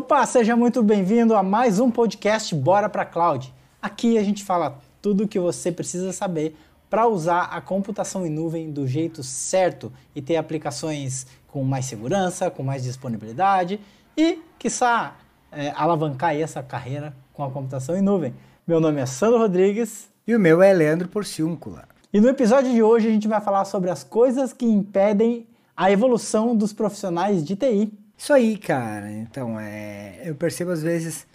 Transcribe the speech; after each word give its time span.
Opa, 0.00 0.24
seja 0.24 0.56
muito 0.56 0.82
bem-vindo 0.82 1.34
a 1.34 1.42
mais 1.42 1.78
um 1.78 1.90
podcast 1.90 2.54
Bora 2.54 2.88
para 2.88 3.04
Cloud. 3.04 3.52
Aqui 3.82 4.16
a 4.16 4.24
gente 4.24 4.42
fala 4.42 4.78
tudo 5.02 5.24
o 5.24 5.28
que 5.28 5.38
você 5.38 5.70
precisa 5.70 6.10
saber 6.10 6.56
para 6.88 7.06
usar 7.06 7.42
a 7.52 7.60
computação 7.60 8.24
em 8.24 8.30
nuvem 8.30 8.72
do 8.72 8.88
jeito 8.88 9.22
certo 9.22 9.92
e 10.16 10.22
ter 10.22 10.38
aplicações 10.38 11.26
com 11.46 11.62
mais 11.64 11.84
segurança, 11.84 12.50
com 12.50 12.62
mais 12.62 12.82
disponibilidade 12.82 13.78
e, 14.16 14.38
quiçá, 14.58 15.16
é, 15.52 15.70
alavancar 15.76 16.34
essa 16.34 16.62
carreira 16.62 17.14
com 17.34 17.44
a 17.44 17.50
computação 17.50 17.94
em 17.94 18.00
nuvem. 18.00 18.32
Meu 18.66 18.80
nome 18.80 19.02
é 19.02 19.06
Sandro 19.06 19.38
Rodrigues. 19.38 20.08
E 20.26 20.34
o 20.34 20.40
meu 20.40 20.62
é 20.62 20.72
Leandro 20.72 21.08
Porciúncula. 21.08 21.84
E 22.10 22.22
no 22.22 22.28
episódio 22.30 22.72
de 22.72 22.82
hoje 22.82 23.06
a 23.06 23.10
gente 23.10 23.28
vai 23.28 23.42
falar 23.42 23.66
sobre 23.66 23.90
as 23.90 24.02
coisas 24.02 24.50
que 24.54 24.64
impedem 24.64 25.46
a 25.76 25.92
evolução 25.92 26.56
dos 26.56 26.72
profissionais 26.72 27.44
de 27.44 27.54
TI. 27.54 27.92
Isso 28.20 28.34
aí, 28.34 28.58
cara. 28.58 29.10
Então, 29.10 29.58
é, 29.58 30.20
eu 30.26 30.34
percebo 30.34 30.72
às 30.72 30.82
vezes 30.82 31.26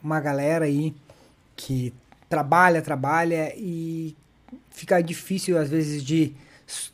uma 0.00 0.20
galera 0.20 0.64
aí 0.64 0.94
que 1.56 1.92
trabalha, 2.28 2.80
trabalha 2.80 3.52
e 3.56 4.16
fica 4.70 5.02
difícil 5.02 5.58
às 5.58 5.68
vezes 5.68 6.04
de 6.04 6.32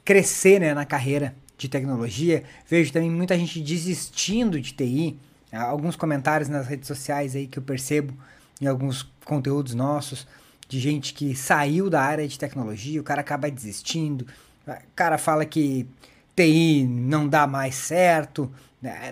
crescer 0.02 0.59
né, 0.59 0.72
na 0.72 0.86
carreira 0.86 1.34
de 1.59 1.68
tecnologia. 1.68 2.45
Vejo 2.66 2.90
também 2.90 3.10
muita 3.10 3.36
gente 3.36 3.60
desistindo 3.60 4.59
de 4.59 4.72
TI. 4.72 5.18
Alguns 5.52 5.96
comentários 5.96 6.48
nas 6.48 6.66
redes 6.66 6.88
sociais 6.88 7.37
aí 7.37 7.46
que 7.46 7.59
eu 7.59 7.62
percebo 7.62 8.14
em 8.59 8.66
alguns 8.66 9.02
conteúdos 9.23 9.74
nossos 9.74 10.26
de 10.66 10.80
gente 10.80 11.12
que 11.12 11.37
saiu 11.37 11.90
da 11.90 12.00
área 12.00 12.26
de 12.26 12.38
tecnologia, 12.38 13.02
o 13.02 13.04
cara 13.04 13.20
acaba 13.20 13.50
desistindo. 13.50 14.26
O 14.66 14.73
cara 14.95 15.18
fala 15.18 15.45
que 15.45 15.87
TI 16.34 16.84
não 16.84 17.28
dá 17.28 17.46
mais 17.46 17.74
certo, 17.74 18.50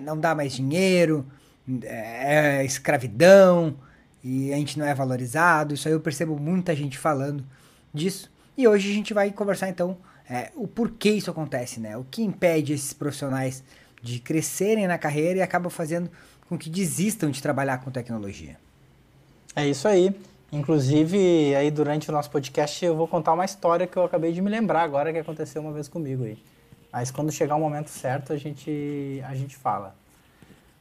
não 0.00 0.18
dá 0.18 0.34
mais 0.34 0.52
dinheiro, 0.52 1.26
é, 1.82 2.58
é 2.60 2.64
escravidão 2.64 3.76
e 4.22 4.52
a 4.52 4.56
gente 4.56 4.78
não 4.78 4.86
é 4.86 4.94
valorizado. 4.94 5.74
Isso 5.74 5.88
aí 5.88 5.94
eu 5.94 6.00
percebo 6.00 6.38
muita 6.38 6.74
gente 6.74 6.98
falando 6.98 7.44
disso. 7.92 8.30
E 8.56 8.66
hoje 8.68 8.90
a 8.90 8.94
gente 8.94 9.12
vai 9.12 9.30
conversar 9.30 9.68
então 9.68 9.96
é, 10.28 10.50
o 10.54 10.66
porquê 10.66 11.10
isso 11.10 11.30
acontece, 11.30 11.80
né? 11.80 11.96
O 11.96 12.04
que 12.04 12.22
impede 12.22 12.72
esses 12.72 12.92
profissionais 12.92 13.62
de 14.02 14.18
crescerem 14.20 14.86
na 14.86 14.98
carreira 14.98 15.38
e 15.38 15.42
acaba 15.42 15.68
fazendo 15.70 16.10
com 16.48 16.58
que 16.58 16.70
desistam 16.70 17.30
de 17.30 17.42
trabalhar 17.42 17.78
com 17.78 17.90
tecnologia. 17.90 18.56
É 19.56 19.66
isso 19.66 19.88
aí. 19.88 20.14
Inclusive, 20.52 21.54
aí 21.56 21.70
durante 21.70 22.08
o 22.08 22.12
nosso 22.12 22.30
podcast 22.30 22.84
eu 22.84 22.94
vou 22.94 23.08
contar 23.08 23.32
uma 23.32 23.44
história 23.44 23.86
que 23.86 23.96
eu 23.96 24.04
acabei 24.04 24.32
de 24.32 24.40
me 24.40 24.48
lembrar 24.48 24.82
agora 24.82 25.12
que 25.12 25.18
aconteceu 25.18 25.60
uma 25.60 25.72
vez 25.72 25.88
comigo 25.88 26.24
aí. 26.24 26.38
Mas 26.94 27.10
quando 27.10 27.32
chegar 27.32 27.56
o 27.56 27.58
momento 27.58 27.88
certo, 27.88 28.32
a 28.32 28.36
gente, 28.36 29.20
a 29.26 29.34
gente 29.34 29.56
fala. 29.56 29.96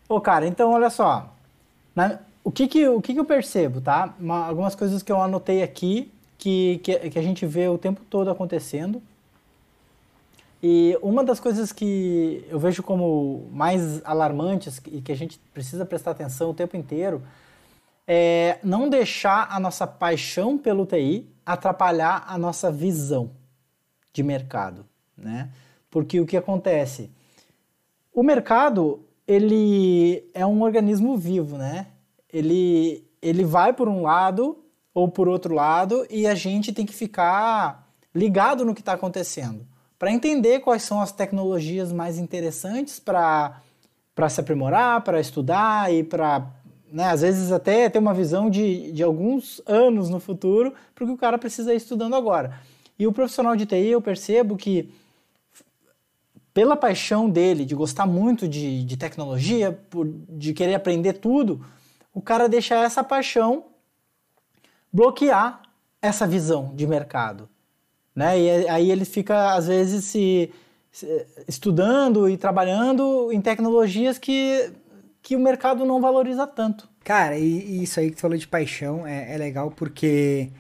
Ô, 0.08 0.22
cara, 0.22 0.46
então 0.46 0.72
olha 0.72 0.92
só. 0.92 1.34
Né? 1.96 2.20
O, 2.44 2.52
que, 2.52 2.68
que, 2.68 2.88
o 2.88 3.02
que, 3.02 3.16
que 3.16 3.20
eu 3.20 3.26
percebo, 3.26 3.82
tá? 3.82 4.14
Uma, 4.20 4.46
algumas 4.46 4.76
coisas 4.76 5.02
que 5.02 5.12
eu 5.12 5.20
anotei 5.20 5.64
aqui 5.64 6.14
que, 6.38 6.80
que, 6.84 7.10
que 7.10 7.18
a 7.18 7.22
gente 7.24 7.48
vê 7.48 7.68
o 7.68 7.80
tempo 7.80 8.02
todo 8.12 8.30
acontecendo. 8.30 9.02
E 10.62 10.96
uma 11.02 11.24
das 11.24 11.40
coisas 11.40 11.72
que 11.72 12.46
eu 12.48 12.60
vejo 12.60 12.84
como 12.84 13.50
mais 13.52 14.06
alarmantes 14.06 14.80
e 14.86 15.02
que 15.02 15.12
a 15.12 15.18
gente 15.18 15.40
precisa 15.52 15.84
prestar 15.84 16.12
atenção 16.12 16.52
o 16.52 16.54
tempo 16.54 16.78
inteiro 16.78 17.24
é 18.08 18.60
não 18.64 18.88
deixar 18.88 19.48
a 19.50 19.60
nossa 19.60 19.88
paixão 19.88 20.60
pelo 20.60 20.86
TI 20.86 21.28
atrapalhar 21.44 22.24
a 22.28 22.38
nossa 22.38 22.72
visão 22.72 23.32
de 24.14 24.22
mercado, 24.22 24.86
né? 25.18 25.50
Porque 25.94 26.20
o 26.20 26.26
que 26.26 26.36
acontece? 26.36 27.12
O 28.12 28.24
mercado, 28.24 29.02
ele 29.28 30.28
é 30.34 30.44
um 30.44 30.64
organismo 30.64 31.16
vivo, 31.16 31.56
né? 31.56 31.86
Ele, 32.28 33.06
ele 33.22 33.46
vai 33.46 33.74
por 33.74 33.88
um 33.88 34.02
lado 34.02 34.58
ou 34.92 35.08
por 35.08 35.28
outro 35.28 35.54
lado 35.54 36.04
e 36.10 36.26
a 36.26 36.34
gente 36.34 36.74
tem 36.74 36.84
que 36.84 36.96
ficar 36.96 37.88
ligado 38.14 38.66
no 38.66 38.74
que 38.74 38.82
está 38.82 38.94
acontecendo 38.94 39.68
para 40.00 40.12
entender 40.12 40.62
quais 40.62 40.82
são 40.82 41.00
as 41.00 41.12
tecnologias 41.12 41.92
mais 41.92 42.18
interessantes 42.18 43.00
para 43.00 43.62
se 44.30 44.42
aprimorar, 44.42 45.04
para 45.04 45.20
estudar 45.20 45.94
e 45.94 46.04
para, 46.04 46.48
né, 46.92 47.06
às 47.06 47.22
vezes 47.22 47.52
até 47.52 47.88
ter 47.88 48.00
uma 48.00 48.16
visão 48.16 48.50
de, 48.50 48.92
de 48.94 49.04
alguns 49.04 49.62
anos 49.68 50.10
no 50.10 50.20
futuro, 50.20 50.74
porque 50.96 51.14
o 51.14 51.18
cara 51.18 51.38
precisa 51.38 51.72
ir 51.72 51.78
estudando 51.78 52.16
agora. 52.16 52.60
E 52.98 53.06
o 53.06 53.14
profissional 53.14 53.56
de 53.56 53.68
TI, 53.68 53.90
eu 53.90 54.02
percebo 54.02 54.58
que 54.58 54.92
pela 56.54 56.78
paixão 56.78 57.30
dele, 57.30 57.66
de 57.66 57.74
gostar 57.74 58.06
muito 58.06 58.48
de, 58.48 58.84
de 58.84 58.96
tecnologia, 58.98 59.72
por, 59.90 60.08
de 60.30 60.54
querer 60.54 60.76
aprender 60.76 61.14
tudo, 61.14 61.66
o 62.14 62.22
cara 62.22 62.48
deixa 62.48 62.76
essa 62.76 63.04
paixão 63.04 63.66
bloquear 64.92 65.64
essa 66.02 66.28
visão 66.28 66.72
de 66.76 66.86
mercado. 66.86 67.50
Né? 68.16 68.40
E 68.40 68.68
aí 68.68 68.92
ele 68.92 69.06
fica, 69.06 69.56
às 69.56 69.68
vezes, 69.68 70.06
se, 70.06 70.52
se 70.92 71.26
estudando 71.48 72.30
e 72.30 72.38
trabalhando 72.38 73.32
em 73.32 73.42
tecnologias 73.42 74.20
que, 74.20 74.72
que 75.24 75.36
o 75.36 75.40
mercado 75.40 75.84
não 75.86 76.00
valoriza 76.00 76.46
tanto. 76.46 76.88
Cara, 77.04 77.38
e, 77.38 77.44
e 77.44 77.84
isso 77.84 78.00
aí 78.00 78.12
que 78.12 78.16
você 78.16 78.22
falou 78.22 78.38
de 78.38 78.48
paixão 78.48 79.08
é, 79.08 79.34
é 79.34 79.38
legal 79.38 79.72
porque 79.72 80.52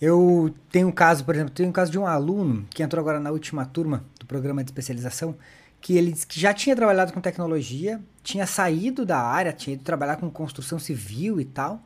eu 0.00 0.54
tenho 0.70 0.88
um 0.88 0.92
caso, 0.92 1.24
por 1.24 1.34
exemplo, 1.34 1.52
tenho 1.52 1.68
um 1.68 1.72
caso 1.72 1.90
de 1.90 1.98
um 1.98 2.06
aluno 2.06 2.66
que 2.70 2.82
entrou 2.82 3.00
agora 3.00 3.18
na 3.18 3.30
última 3.30 3.64
turma 3.66 4.04
programa 4.26 4.62
de 4.62 4.70
especialização, 4.70 5.36
que 5.80 5.96
ele 5.96 6.12
que 6.12 6.38
já 6.38 6.54
tinha 6.54 6.76
trabalhado 6.76 7.12
com 7.12 7.20
tecnologia, 7.20 8.00
tinha 8.22 8.46
saído 8.46 9.04
da 9.04 9.18
área, 9.18 9.52
tinha 9.52 9.74
ido 9.74 9.82
trabalhar 9.82 10.16
com 10.16 10.30
construção 10.30 10.78
civil 10.78 11.40
e 11.40 11.44
tal, 11.44 11.82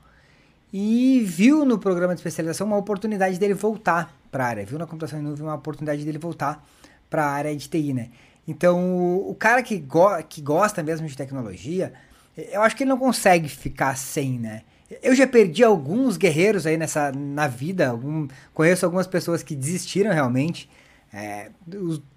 e 0.73 1.23
viu 1.25 1.65
no 1.65 1.79
programa 1.79 2.15
de 2.15 2.21
especialização 2.21 2.67
uma 2.67 2.77
oportunidade 2.77 3.39
dele 3.39 3.55
voltar 3.55 4.15
para 4.31 4.45
a 4.45 4.49
área, 4.49 4.67
viu 4.67 4.79
na 4.79 4.87
computação 4.87 5.19
em 5.19 5.23
nuvem 5.23 5.45
uma 5.45 5.55
oportunidade 5.55 6.05
dele 6.05 6.19
voltar 6.19 6.65
para 7.09 7.25
a 7.25 7.31
área 7.31 7.57
de 7.57 7.69
TI, 7.69 7.95
né? 7.95 8.11
Então, 8.47 8.79
o, 8.85 9.31
o 9.31 9.35
cara 9.35 9.63
que, 9.63 9.79
go 9.79 10.09
que 10.29 10.41
gosta 10.41 10.83
mesmo 10.83 11.07
de 11.07 11.17
tecnologia, 11.17 11.93
eu 12.37 12.63
acho 12.63 12.77
que 12.77 12.83
ele 12.83 12.91
não 12.91 12.99
consegue 12.99 13.49
ficar 13.49 13.97
sem, 13.97 14.39
né? 14.39 14.63
Eu 15.03 15.15
já 15.15 15.27
perdi 15.27 15.65
alguns 15.65 16.17
guerreiros 16.17 16.67
aí 16.67 16.77
nessa 16.77 17.11
na 17.11 17.49
vida, 17.49 17.89
algum, 17.89 18.29
conheço 18.55 18.85
algumas 18.85 19.07
pessoas 19.07 19.43
que 19.43 19.57
desistiram 19.57 20.13
realmente, 20.13 20.71
é, 21.16 21.49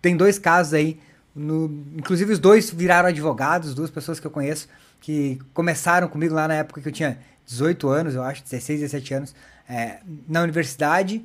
tem 0.02 0.18
dois 0.18 0.38
casos 0.38 0.74
aí, 0.74 1.00
no, 1.34 1.66
inclusive 1.96 2.34
os 2.34 2.40
dois 2.40 2.70
viraram 2.70 3.08
advogados, 3.08 3.74
duas 3.74 3.90
pessoas 3.90 4.20
que 4.20 4.28
eu 4.28 4.32
conheço, 4.32 4.68
que 5.00 5.40
começaram 5.54 6.10
comigo 6.10 6.36
lá 6.36 6.50
na 6.50 6.56
época 6.56 6.82
que 6.82 6.90
eu 6.90 6.92
tinha 6.92 7.18
18 7.46 7.88
anos, 7.88 8.16
eu 8.16 8.22
acho, 8.22 8.44
16, 8.44 8.82
17 8.82 9.14
anos, 9.14 9.36
é, 9.70 10.00
na 10.28 10.42
universidade. 10.42 11.24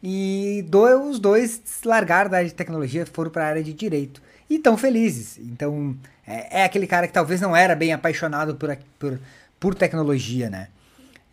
E 0.00 0.64
do, 0.68 0.84
os 1.10 1.18
dois 1.18 1.60
largaram 1.84 2.30
da 2.30 2.36
área 2.36 2.48
de 2.48 2.54
tecnologia, 2.54 3.04
foram 3.04 3.32
para 3.32 3.46
a 3.46 3.48
área 3.48 3.64
de 3.64 3.72
direito. 3.72 4.22
E 4.48 4.54
estão 4.54 4.76
felizes. 4.76 5.38
Então, 5.38 5.96
é, 6.24 6.60
é, 6.60 6.64
aquele 6.64 6.86
cara 6.86 7.08
que 7.08 7.12
talvez 7.12 7.40
não 7.40 7.56
era 7.56 7.74
bem 7.74 7.92
apaixonado 7.92 8.54
por, 8.54 8.78
por, 8.96 9.18
por 9.58 9.74
tecnologia, 9.74 10.48
né? 10.48 10.68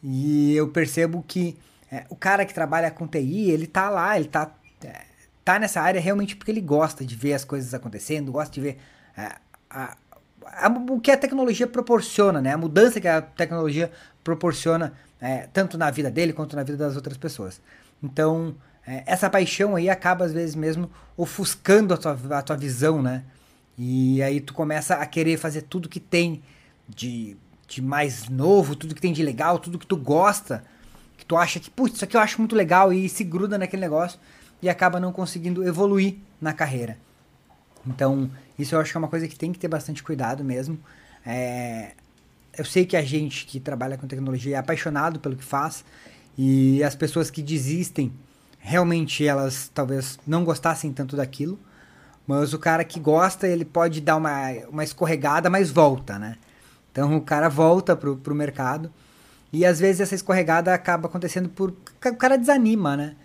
E 0.04 0.56
eu 0.56 0.68
percebo 0.70 1.24
que 1.28 1.56
é, 1.92 2.06
o 2.10 2.16
cara 2.16 2.44
que 2.44 2.56
trabalha 2.56 2.90
com 2.90 3.08
TI, 3.08 3.52
ele 3.52 3.68
tá 3.68 3.88
lá, 3.92 4.18
ele 4.20 4.28
tá 4.28 4.52
é, 4.84 5.02
tá 5.46 5.60
nessa 5.60 5.80
área 5.80 6.02
realmente 6.02 6.36
porque 6.36 6.52
ele 6.52 6.60
gosta 6.60 7.06
de 7.06 7.16
ver 7.16 7.36
as 7.36 7.46
coisas 7.46 7.72
acontecendo, 7.74 8.32
gosta 8.32 8.52
de 8.52 8.62
ver 8.62 8.78
a, 9.16 9.40
a, 9.70 9.98
a, 10.44 10.70
o 10.90 11.00
que 11.00 11.12
a 11.12 11.18
tecnologia 11.18 11.68
proporciona, 11.68 12.42
né? 12.42 12.54
A 12.54 12.58
mudança 12.58 13.00
que 13.00 13.08
a 13.08 13.22
tecnologia 13.22 13.92
proporciona 14.24 14.94
é, 15.22 15.48
tanto 15.54 15.78
na 15.78 15.92
vida 15.92 16.10
dele 16.10 16.34
quanto 16.34 16.56
na 16.56 16.64
vida 16.64 16.80
das 16.80 16.96
outras 16.96 17.16
pessoas. 17.16 17.62
Então, 18.02 18.56
é, 18.86 19.04
essa 19.06 19.30
paixão 19.30 19.76
aí 19.76 19.88
acaba 19.88 20.26
às 20.26 20.34
vezes 20.34 20.56
mesmo 20.56 20.90
ofuscando 21.16 21.94
a 21.94 21.98
tua, 21.98 22.18
a 22.32 22.42
tua 22.42 22.58
visão, 22.58 23.04
né? 23.04 23.24
E 23.78 24.24
aí 24.24 24.42
tu 24.42 24.54
começa 24.54 24.96
a 24.96 25.06
querer 25.06 25.38
fazer 25.38 25.62
tudo 25.64 25.88
que 25.88 26.00
tem 26.00 26.42
de, 26.90 27.38
de 27.68 27.84
mais 27.84 28.30
novo, 28.30 28.76
tudo 28.76 28.96
que 28.96 29.02
tem 29.02 29.14
de 29.14 29.22
legal, 29.22 29.60
tudo 29.60 29.78
que 29.78 29.86
tu 29.86 29.98
gosta, 29.98 30.64
que 31.18 31.26
tu 31.26 31.38
acha 31.38 31.60
que, 31.60 31.70
putz, 31.70 31.96
isso 31.96 32.04
aqui 32.04 32.18
eu 32.18 32.22
acho 32.22 32.40
muito 32.40 32.56
legal 32.56 32.92
e 32.92 33.08
se 33.08 33.24
gruda 33.24 33.60
naquele 33.60 33.82
negócio 33.82 34.20
e 34.62 34.70
acaba 34.70 35.00
não 35.00 35.12
conseguindo 35.12 35.68
evoluir 35.68 36.16
na 36.42 36.54
carreira. 36.54 36.98
Então, 37.86 38.30
isso 38.58 38.76
eu 38.76 38.80
acho 38.80 38.92
que 38.92 38.98
é 38.98 39.00
uma 39.00 39.08
coisa 39.08 39.28
que 39.28 39.38
tem 39.38 39.52
que 39.52 39.60
ter 39.60 39.68
bastante 39.68 40.02
cuidado 40.02 40.44
mesmo. 40.44 40.80
É, 41.26 41.92
eu 42.58 42.66
sei 42.66 42.86
que 42.86 42.96
a 42.96 43.02
gente 43.02 43.46
que 43.46 43.60
trabalha 43.60 43.98
com 43.98 44.08
tecnologia 44.08 44.56
é 44.56 44.60
apaixonado 44.60 45.20
pelo 45.20 45.36
que 45.36 45.44
faz 45.44 45.84
e 46.38 46.84
as 46.84 46.96
pessoas 46.96 47.30
que 47.30 47.42
desistem, 47.42 48.12
realmente 48.60 49.26
elas 49.26 49.70
talvez 49.74 50.18
não 50.26 50.44
gostassem 50.44 50.92
tanto 50.92 51.16
daquilo, 51.16 51.60
mas 52.26 52.54
o 52.54 52.60
cara 52.60 52.84
que 52.84 53.00
gosta, 53.00 53.48
ele 53.48 53.66
pode 53.66 54.02
dar 54.02 54.16
uma, 54.16 54.52
uma 54.70 54.84
escorregada, 54.84 55.50
mas 55.50 55.70
volta, 55.70 56.18
né? 56.18 56.38
Então 56.92 57.16
o 57.16 57.22
cara 57.22 57.50
volta 57.50 57.96
pro, 57.96 58.18
pro 58.18 58.34
mercado 58.34 58.92
e 59.52 59.66
às 59.66 59.80
vezes 59.80 60.02
essa 60.02 60.16
escorregada 60.16 60.74
acaba 60.74 61.08
acontecendo 61.08 61.50
por. 61.50 61.72
O 61.72 62.16
cara 62.16 62.38
desanima, 62.38 62.98
né? 62.98 63.16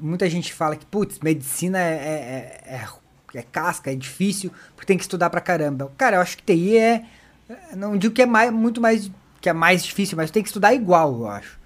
É, 0.00 0.02
muita 0.02 0.28
gente 0.28 0.52
fala 0.52 0.76
que, 0.76 0.86
putz, 0.86 1.18
medicina 1.20 1.78
é, 1.78 1.92
é, 1.92 2.74
é, 2.74 2.88
é, 3.34 3.42
casca, 3.42 3.92
é 3.92 3.94
difícil, 3.94 4.50
porque 4.74 4.86
tem 4.86 4.96
que 4.96 5.04
estudar 5.04 5.30
pra 5.30 5.40
caramba. 5.40 5.92
Cara, 5.96 6.16
eu 6.16 6.20
acho 6.20 6.38
que 6.38 6.42
TI 6.42 6.76
é, 6.76 7.04
Não 7.76 7.96
digo 7.96 8.14
que 8.14 8.22
é 8.22 8.26
mais, 8.26 8.50
muito 8.50 8.80
mais 8.80 9.10
que 9.40 9.48
é 9.48 9.52
mais 9.52 9.82
difícil, 9.82 10.16
mas 10.16 10.30
tem 10.30 10.42
que 10.42 10.48
estudar 10.48 10.74
igual, 10.74 11.20
eu 11.20 11.28
acho. 11.28 11.58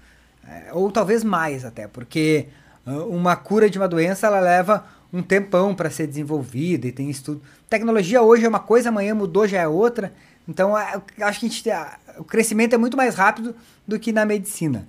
É, 0.47 0.73
ou 0.73 0.91
talvez 0.91 1.23
mais 1.23 1.65
até, 1.65 1.87
porque 1.87 2.47
uh, 2.85 3.07
uma 3.09 3.35
cura 3.35 3.69
de 3.69 3.77
uma 3.77 3.87
doença 3.87 4.27
ela 4.27 4.39
leva 4.39 4.85
um 5.11 5.21
tempão 5.21 5.75
para 5.75 5.89
ser 5.89 6.07
desenvolvida 6.07 6.87
e 6.87 6.91
tem 6.91 7.09
estudo. 7.09 7.41
Tecnologia 7.69 8.21
hoje 8.21 8.45
é 8.45 8.49
uma 8.49 8.59
coisa, 8.59 8.89
amanhã 8.89 9.13
mudou, 9.13 9.47
já 9.47 9.61
é 9.61 9.67
outra. 9.67 10.13
Então, 10.47 10.77
é, 10.77 11.01
acho 11.21 11.39
que 11.39 11.45
a 11.45 11.49
gente, 11.49 11.71
a, 11.71 11.97
o 12.17 12.23
crescimento 12.23 12.73
é 12.73 12.77
muito 12.77 12.95
mais 12.95 13.15
rápido 13.15 13.55
do 13.87 13.99
que 13.99 14.11
na 14.13 14.25
medicina. 14.25 14.87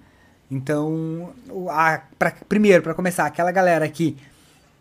Então, 0.51 1.33
a, 1.71 2.03
pra, 2.19 2.33
primeiro, 2.49 2.83
para 2.83 2.95
começar, 2.95 3.27
aquela 3.27 3.51
galera 3.51 3.89
que 3.89 4.17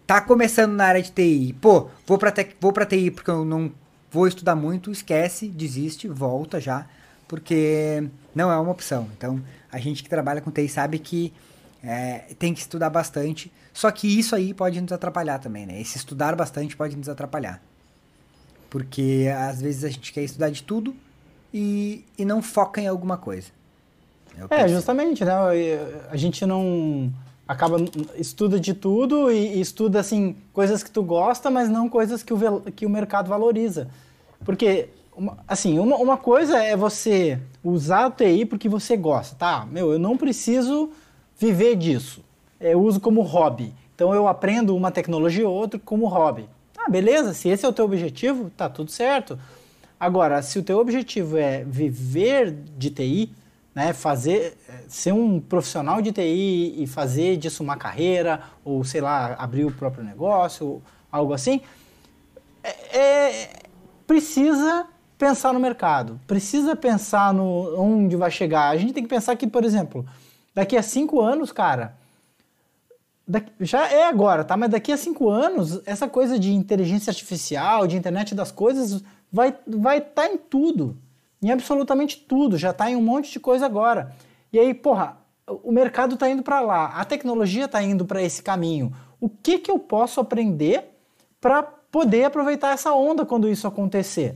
tá 0.06 0.22
começando 0.22 0.74
na 0.74 0.86
área 0.86 1.02
de 1.02 1.12
TI, 1.12 1.56
pô, 1.60 1.90
vou 2.06 2.18
para 2.18 2.34
vou 2.60 2.72
para 2.72 2.86
TI 2.86 3.10
porque 3.10 3.32
eu 3.32 3.44
não 3.44 3.72
vou 4.12 4.28
estudar 4.28 4.56
muito, 4.56 4.92
esquece, 4.92 5.48
desiste, 5.48 6.08
volta 6.08 6.60
já, 6.60 6.88
porque 7.28 8.08
não 8.34 8.52
é 8.52 8.58
uma 8.58 8.72
opção. 8.72 9.10
Então, 9.18 9.42
a 9.72 9.80
gente 9.80 10.04
que 10.04 10.10
trabalha 10.10 10.42
com 10.42 10.52
TI 10.52 10.70
sabe 10.70 11.00
que 11.00 11.34
é, 11.84 12.20
tem 12.40 12.54
que 12.54 12.60
estudar 12.60 12.90
bastante. 12.90 13.52
Só 13.74 13.92
que 13.92 14.08
isso 14.08 14.36
aí 14.36 14.54
pode 14.54 14.80
nos 14.80 14.92
atrapalhar 14.92 15.40
também, 15.40 15.66
né? 15.66 15.82
Esse 15.82 15.98
estudar 15.98 16.36
bastante 16.36 16.76
pode 16.76 16.96
nos 16.96 17.10
atrapalhar. 17.10 17.62
Porque 18.70 19.28
às 19.38 19.62
vezes 19.62 19.84
a 19.84 19.90
gente 19.90 20.14
quer 20.14 20.24
estudar 20.24 20.50
de 20.50 20.64
tudo 20.64 20.96
e, 21.54 22.06
e 22.18 22.26
não 22.26 22.42
foca 22.42 22.82
em 22.82 22.88
alguma 22.88 23.18
coisa. 23.18 23.50
É, 24.50 24.68
justamente, 24.68 25.24
né? 25.24 25.34
A 26.10 26.16
gente 26.16 26.46
não 26.46 27.12
acaba 27.48 27.78
estuda 28.16 28.60
de 28.60 28.74
tudo 28.74 29.32
e, 29.32 29.58
e, 29.58 29.62
estuda 29.62 30.00
assim 30.00 30.36
coisas 30.52 30.82
que 30.82 30.90
tu 30.90 31.04
gosta, 31.04 31.50
mas 31.50 31.70
não 31.70 31.88
coisas 31.88 32.24
que 32.24 32.34
o, 32.34 32.62
que 32.76 32.86
o 32.86 32.90
mercado 32.90 33.30
valoriza. 33.30 33.88
Porque 34.44 34.90
uma, 35.16 35.38
assim, 35.48 35.80
uma, 35.80 35.96
uma 35.98 36.18
coisa 36.18 36.58
é 36.58 36.76
você 36.76 37.40
usar 37.64 38.08
o 38.08 38.12
TI 38.12 38.46
porque 38.46 38.68
você 38.68 38.98
gosta, 38.98 39.36
tá? 39.36 39.66
Meu, 39.66 39.92
eu 39.94 40.00
não 40.00 40.18
preciso 40.18 40.90
viver 41.38 41.76
disso. 41.76 42.24
Eu 42.60 42.82
uso 42.82 43.00
como 43.00 43.22
hobby. 43.22 43.74
Então 43.94 44.14
eu 44.14 44.28
aprendo 44.28 44.76
uma 44.76 44.92
tecnologia 44.92 45.48
ou 45.48 45.56
outra 45.56 45.80
como 45.84 46.08
hobby. 46.08 46.50
Ah, 46.78 46.90
beleza, 46.90 47.34
se 47.34 47.50
esse 47.50 47.66
é 47.66 47.70
o 47.70 47.74
teu 47.74 47.86
objetivo, 47.86 48.52
tá 48.56 48.70
tudo 48.70 48.92
certo. 48.92 49.40
Agora, 50.00 50.42
se 50.42 50.60
o 50.60 50.64
teu 50.64 50.78
objetivo 50.78 51.38
é 51.38 51.64
viver 51.64 52.52
de 52.78 52.90
TI, 52.90 53.32
né, 53.76 53.92
fazer, 53.92 54.58
ser 54.88 55.12
um 55.12 55.38
profissional 55.38 56.02
de 56.02 56.14
TI 56.14 56.82
e 56.82 56.88
fazer 56.88 57.36
disso 57.36 57.62
uma 57.62 57.76
carreira, 57.76 58.42
ou 58.64 58.86
sei 58.86 59.02
lá, 59.02 59.36
abrir 59.38 59.66
o 59.66 59.72
próprio 59.72 60.02
negócio, 60.02 60.82
algo 61.12 61.34
assim, 61.34 61.60
é, 62.64 62.98
é, 62.98 63.50
precisa 64.08 64.88
pensar 65.18 65.54
no 65.54 65.60
mercado, 65.60 66.20
precisa 66.26 66.74
pensar 66.74 67.34
no 67.34 67.78
onde 67.78 68.16
vai 68.16 68.32
chegar. 68.32 68.70
A 68.70 68.78
gente 68.78 68.94
tem 68.94 69.04
que 69.04 69.10
pensar 69.10 69.36
que, 69.36 69.46
por 69.46 69.66
exemplo, 69.66 70.06
daqui 70.54 70.78
a 70.78 70.82
cinco 70.82 71.20
anos, 71.20 71.52
cara, 71.52 71.98
daqui, 73.28 73.52
já 73.60 73.90
é 73.92 74.08
agora, 74.08 74.46
tá? 74.46 74.56
Mas 74.56 74.70
daqui 74.70 74.94
a 74.94 74.98
cinco 74.98 75.30
anos, 75.30 75.82
essa 75.86 76.08
coisa 76.08 76.40
de 76.40 76.54
inteligência 76.54 77.12
artificial, 77.12 77.88
de 77.88 77.98
internet 77.98 78.34
das 78.34 78.52
coisas, 78.52 79.04
vai 79.32 79.50
estar 79.50 79.62
vai 79.68 80.00
tá 80.00 80.28
em 80.28 80.38
tudo, 80.38 80.98
em 81.46 81.52
absolutamente 81.52 82.18
tudo. 82.18 82.58
Já 82.58 82.72
está 82.72 82.90
em 82.90 82.96
um 82.96 83.02
monte 83.02 83.32
de 83.32 83.40
coisa 83.40 83.68
agora. 83.68 84.12
E 84.52 84.58
aí, 84.58 84.74
porra, 84.74 85.18
o 85.48 85.72
mercado 85.72 86.16
está 86.16 86.28
indo 86.28 86.42
para 86.42 86.60
lá, 86.60 86.88
a 86.88 87.06
tecnologia 87.06 87.66
está 87.66 87.84
indo 87.84 88.04
para 88.04 88.22
esse 88.22 88.42
caminho. 88.42 88.92
O 89.20 89.30
que 89.30 89.60
que 89.60 89.70
eu 89.70 89.78
posso 89.78 90.20
aprender 90.20 90.98
para 91.40 91.62
poder 91.62 92.24
aproveitar 92.24 92.74
essa 92.74 92.94
onda 92.94 93.26
quando 93.26 93.48
isso 93.48 93.68
acontecer? 93.68 94.36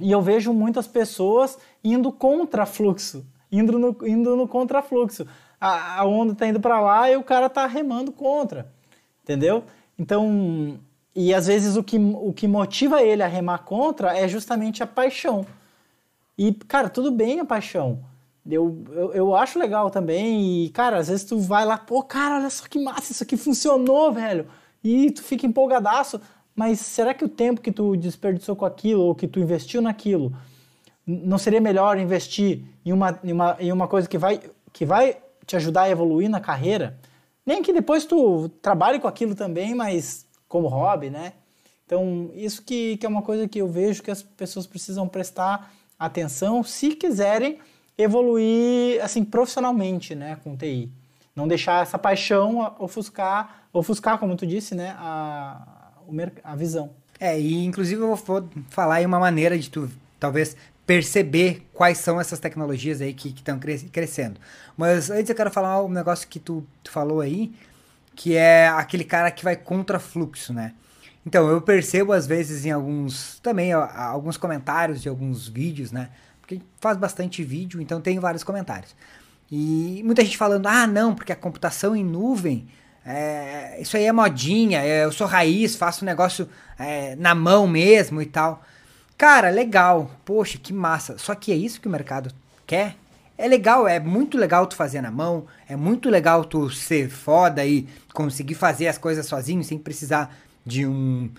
E 0.00 0.10
eu 0.10 0.20
vejo 0.20 0.52
muitas 0.52 0.88
pessoas 0.88 1.56
indo 1.82 2.10
contra 2.10 2.66
fluxo, 2.66 3.24
indo 3.50 3.78
no, 3.78 3.96
indo 4.02 4.34
no 4.34 4.48
contrafluxo. 4.48 5.28
A, 5.60 6.00
a 6.00 6.04
onda 6.04 6.32
está 6.32 6.48
indo 6.48 6.58
para 6.58 6.80
lá 6.80 7.08
e 7.08 7.16
o 7.16 7.22
cara 7.22 7.46
está 7.46 7.66
remando 7.66 8.10
contra, 8.10 8.66
entendeu? 9.22 9.62
Então, 9.96 10.76
e 11.14 11.32
às 11.32 11.46
vezes 11.46 11.76
o 11.76 11.84
que, 11.84 11.96
o 11.98 12.32
que 12.32 12.48
motiva 12.48 13.00
ele 13.00 13.22
a 13.22 13.28
remar 13.28 13.58
contra 13.58 14.18
é 14.18 14.26
justamente 14.26 14.82
a 14.82 14.86
paixão. 14.86 15.46
E, 16.38 16.52
cara, 16.52 16.88
tudo 16.88 17.10
bem 17.10 17.40
a 17.40 17.44
paixão. 17.44 18.04
Eu, 18.48 18.84
eu, 18.92 19.12
eu, 19.12 19.34
acho 19.34 19.58
legal 19.58 19.90
também. 19.90 20.64
E, 20.64 20.70
cara, 20.70 20.98
às 20.98 21.08
vezes 21.08 21.24
tu 21.24 21.38
vai 21.38 21.64
lá, 21.64 21.76
pô, 21.76 22.02
cara, 22.02 22.36
olha 22.36 22.50
só 22.50 22.66
que 22.68 22.78
massa, 22.78 23.12
isso 23.12 23.22
aqui 23.22 23.36
funcionou, 23.36 24.12
velho. 24.12 24.46
E 24.84 25.10
tu 25.10 25.22
fica 25.22 25.46
empolgadaço. 25.46 26.20
Mas 26.54 26.80
será 26.80 27.12
que 27.12 27.24
o 27.24 27.28
tempo 27.28 27.60
que 27.60 27.72
tu 27.72 27.96
desperdiçou 27.96 28.56
com 28.56 28.64
aquilo 28.64 29.02
ou 29.02 29.14
que 29.14 29.28
tu 29.28 29.38
investiu 29.38 29.82
naquilo 29.82 30.34
não 31.06 31.38
seria 31.38 31.60
melhor 31.60 31.98
investir 31.98 32.64
em 32.84 32.92
uma, 32.92 33.18
em 33.22 33.32
uma, 33.32 33.56
em 33.60 33.72
uma 33.72 33.86
coisa 33.86 34.08
que 34.08 34.16
vai, 34.16 34.40
que 34.72 34.86
vai 34.86 35.18
te 35.44 35.54
ajudar 35.56 35.82
a 35.82 35.90
evoluir 35.90 36.30
na 36.30 36.40
carreira? 36.40 36.98
Nem 37.44 37.62
que 37.62 37.72
depois 37.72 38.04
tu 38.04 38.48
trabalhe 38.60 38.98
com 38.98 39.06
aquilo 39.06 39.34
também, 39.34 39.74
mas 39.74 40.26
como 40.48 40.68
hobby, 40.68 41.10
né? 41.10 41.34
Então, 41.84 42.30
isso 42.34 42.62
que, 42.64 42.96
que 42.96 43.06
é 43.06 43.08
uma 43.08 43.22
coisa 43.22 43.46
que 43.46 43.60
eu 43.60 43.68
vejo 43.68 44.02
que 44.02 44.10
as 44.10 44.22
pessoas 44.22 44.66
precisam 44.66 45.06
prestar 45.06 45.72
atenção 45.98 46.62
se 46.62 46.94
quiserem 46.94 47.58
evoluir 47.96 49.02
assim 49.02 49.24
profissionalmente, 49.24 50.14
né, 50.14 50.38
com 50.42 50.56
TI. 50.56 50.90
Não 51.34 51.46
deixar 51.46 51.82
essa 51.82 51.98
paixão 51.98 52.74
ofuscar, 52.78 53.68
ofuscar, 53.72 54.18
como 54.18 54.36
tu 54.36 54.46
disse, 54.46 54.74
né, 54.74 54.94
a, 54.98 55.92
a 56.44 56.56
visão. 56.56 56.90
É, 57.18 57.38
e 57.38 57.64
inclusive 57.64 58.00
eu 58.00 58.14
vou 58.14 58.48
falar 58.68 58.96
aí 58.96 59.06
uma 59.06 59.18
maneira 59.18 59.58
de 59.58 59.70
tu 59.70 59.90
talvez 60.20 60.56
perceber 60.86 61.66
quais 61.72 61.98
são 61.98 62.20
essas 62.20 62.38
tecnologias 62.38 63.00
aí 63.00 63.12
que 63.12 63.28
estão 63.28 63.58
crescendo. 63.58 64.40
Mas 64.76 65.10
antes 65.10 65.28
eu 65.28 65.34
quero 65.34 65.50
falar 65.50 65.82
um 65.82 65.88
negócio 65.88 66.28
que 66.28 66.38
tu, 66.38 66.64
tu 66.82 66.90
falou 66.90 67.20
aí, 67.20 67.52
que 68.14 68.36
é 68.36 68.68
aquele 68.68 69.04
cara 69.04 69.30
que 69.30 69.42
vai 69.42 69.56
contra 69.56 69.98
fluxo, 69.98 70.52
né? 70.52 70.72
Então, 71.26 71.48
eu 71.50 71.60
percebo 71.60 72.12
às 72.12 72.26
vezes 72.26 72.64
em 72.64 72.70
alguns, 72.70 73.40
também 73.40 73.72
alguns 73.72 74.36
comentários 74.36 75.02
de 75.02 75.08
alguns 75.08 75.48
vídeos, 75.48 75.90
né? 75.90 76.10
Porque 76.40 76.60
faz 76.80 76.96
bastante 76.96 77.42
vídeo, 77.42 77.80
então 77.80 78.00
tem 78.00 78.18
vários 78.20 78.44
comentários. 78.44 78.94
E 79.50 80.00
muita 80.04 80.24
gente 80.24 80.38
falando, 80.38 80.66
ah, 80.66 80.86
não, 80.86 81.14
porque 81.14 81.32
a 81.32 81.36
computação 81.36 81.96
em 81.96 82.04
nuvem 82.04 82.68
é, 83.06 83.80
isso 83.80 83.96
aí 83.96 84.04
é 84.04 84.12
modinha, 84.12 84.82
é, 84.82 85.04
eu 85.04 85.12
sou 85.12 85.28
raiz, 85.28 85.76
faço 85.76 86.04
um 86.04 86.06
negócio 86.06 86.48
é, 86.76 87.14
na 87.14 87.36
mão 87.36 87.68
mesmo 87.68 88.20
e 88.20 88.26
tal. 88.26 88.64
Cara, 89.16 89.48
legal, 89.48 90.10
poxa, 90.24 90.58
que 90.58 90.72
massa. 90.72 91.16
Só 91.16 91.32
que 91.36 91.52
é 91.52 91.54
isso 91.54 91.80
que 91.80 91.86
o 91.86 91.90
mercado 91.90 92.34
quer? 92.66 92.96
É 93.38 93.46
legal, 93.46 93.86
é 93.86 94.00
muito 94.00 94.36
legal 94.36 94.66
tu 94.66 94.74
fazer 94.74 95.00
na 95.02 95.10
mão, 95.10 95.46
é 95.68 95.76
muito 95.76 96.10
legal 96.10 96.44
tu 96.44 96.68
ser 96.70 97.08
foda 97.08 97.64
e 97.64 97.86
conseguir 98.12 98.54
fazer 98.54 98.88
as 98.88 98.98
coisas 98.98 99.26
sozinho 99.26 99.62
sem 99.62 99.78
precisar 99.78 100.34
de 100.66 100.84
um, 100.84 101.30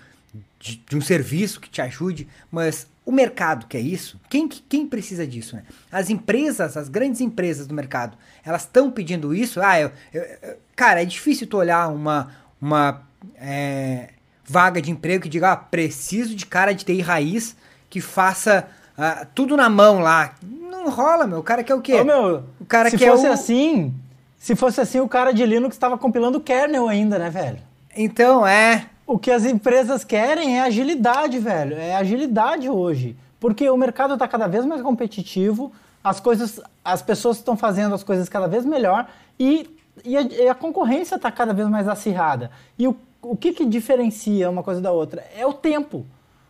de, 0.58 0.76
de, 0.76 0.96
um 0.96 1.00
serviço 1.00 1.60
que 1.60 1.68
te 1.68 1.82
ajude, 1.82 2.26
mas 2.50 2.86
o 3.04 3.12
mercado 3.12 3.66
quer 3.66 3.80
isso? 3.80 4.18
Quem, 4.28 4.48
quem 4.48 4.86
precisa 4.86 5.26
disso? 5.26 5.56
Né? 5.56 5.62
As 5.92 6.08
empresas, 6.08 6.76
as 6.76 6.88
grandes 6.88 7.20
empresas 7.20 7.66
do 7.66 7.74
mercado, 7.74 8.16
elas 8.44 8.62
estão 8.62 8.90
pedindo 8.90 9.34
isso? 9.34 9.60
Ah, 9.60 9.78
eu, 9.78 9.92
eu, 10.12 10.56
cara, 10.74 11.02
é 11.02 11.04
difícil 11.04 11.46
tu 11.46 11.58
olhar 11.58 11.88
uma, 11.88 12.32
uma 12.60 13.02
é, 13.36 14.10
vaga 14.44 14.80
de 14.80 14.90
emprego 14.90 15.24
que 15.24 15.28
diga, 15.28 15.52
ah, 15.52 15.56
preciso 15.56 16.34
de 16.34 16.46
cara 16.46 16.72
de 16.72 16.84
TI 16.84 17.02
raiz 17.02 17.54
que 17.90 18.00
faça 18.00 18.68
uh, 18.96 19.26
tudo 19.34 19.56
na 19.56 19.68
mão 19.68 20.00
lá. 20.00 20.34
Não 20.42 20.90
rola, 20.90 21.26
meu. 21.26 21.38
O 21.38 21.42
cara 21.42 21.62
quer 21.62 21.74
o 21.74 21.80
quê? 21.80 21.94
Ô, 21.94 22.04
meu, 22.04 22.44
o 22.60 22.64
cara 22.64 22.90
se 22.90 22.98
fosse 22.98 23.26
o... 23.26 23.32
assim, 23.32 23.94
se 24.38 24.54
fosse 24.56 24.80
assim, 24.80 25.00
o 25.00 25.08
cara 25.08 25.32
de 25.32 25.44
Linux 25.44 25.74
estava 25.74 25.98
compilando 25.98 26.40
kernel 26.40 26.88
ainda, 26.88 27.18
né, 27.18 27.30
velho? 27.30 27.58
Então, 27.96 28.46
é. 28.46 28.86
O 29.08 29.18
que 29.18 29.30
as 29.30 29.46
empresas 29.46 30.04
querem 30.04 30.58
é 30.58 30.60
agilidade, 30.60 31.38
velho. 31.38 31.78
É 31.78 31.96
agilidade 31.96 32.68
hoje. 32.68 33.16
Porque 33.40 33.66
o 33.70 33.74
mercado 33.74 34.12
está 34.12 34.28
cada 34.28 34.46
vez 34.46 34.66
mais 34.66 34.82
competitivo, 34.82 35.72
as 36.04 36.20
coisas, 36.20 36.60
as 36.84 37.00
pessoas 37.00 37.38
estão 37.38 37.56
fazendo 37.56 37.94
as 37.94 38.02
coisas 38.02 38.28
cada 38.28 38.46
vez 38.46 38.66
melhor 38.66 39.08
e, 39.40 39.66
e, 40.04 40.14
a, 40.14 40.20
e 40.20 40.48
a, 40.50 40.54
concorrência 40.54 41.16
está 41.16 41.32
cada 41.32 41.54
vez 41.54 41.66
mais 41.70 41.88
acirrada. 41.88 42.50
E 42.78 42.86
o, 42.86 42.94
o 43.22 43.34
que, 43.34 43.54
que 43.54 43.64
diferencia 43.64 44.50
uma 44.50 44.62
coisa 44.62 44.78
da 44.78 44.92
outra? 44.92 45.24
É 45.34 45.46
o 45.46 45.54
tempo. 45.54 46.04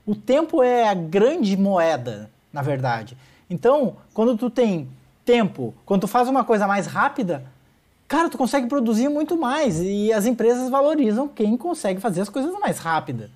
O 0.04 0.16
tempo 0.16 0.60
é 0.60 0.88
a 0.88 0.94
grande 0.94 1.56
moeda, 1.56 2.28
na 2.52 2.60
verdade. 2.60 3.16
Então, 3.48 3.98
quando 4.12 4.36
tu 4.36 4.50
tem 4.50 4.88
tempo, 5.24 5.72
quando 5.86 6.00
tu 6.00 6.08
faz 6.08 6.28
uma 6.28 6.42
coisa 6.42 6.66
mais 6.66 6.88
rápida, 6.88 7.44
cara, 8.08 8.30
tu 8.30 8.38
consegue 8.38 8.66
produzir 8.66 9.08
muito 9.08 9.36
mais 9.36 9.80
e 9.80 10.12
as 10.12 10.24
empresas 10.24 10.70
valorizam 10.70 11.28
quem 11.28 11.56
consegue 11.56 12.00
fazer 12.00 12.22
as 12.22 12.28
coisas 12.28 12.52
mais 12.58 12.78
rápida. 12.78 13.30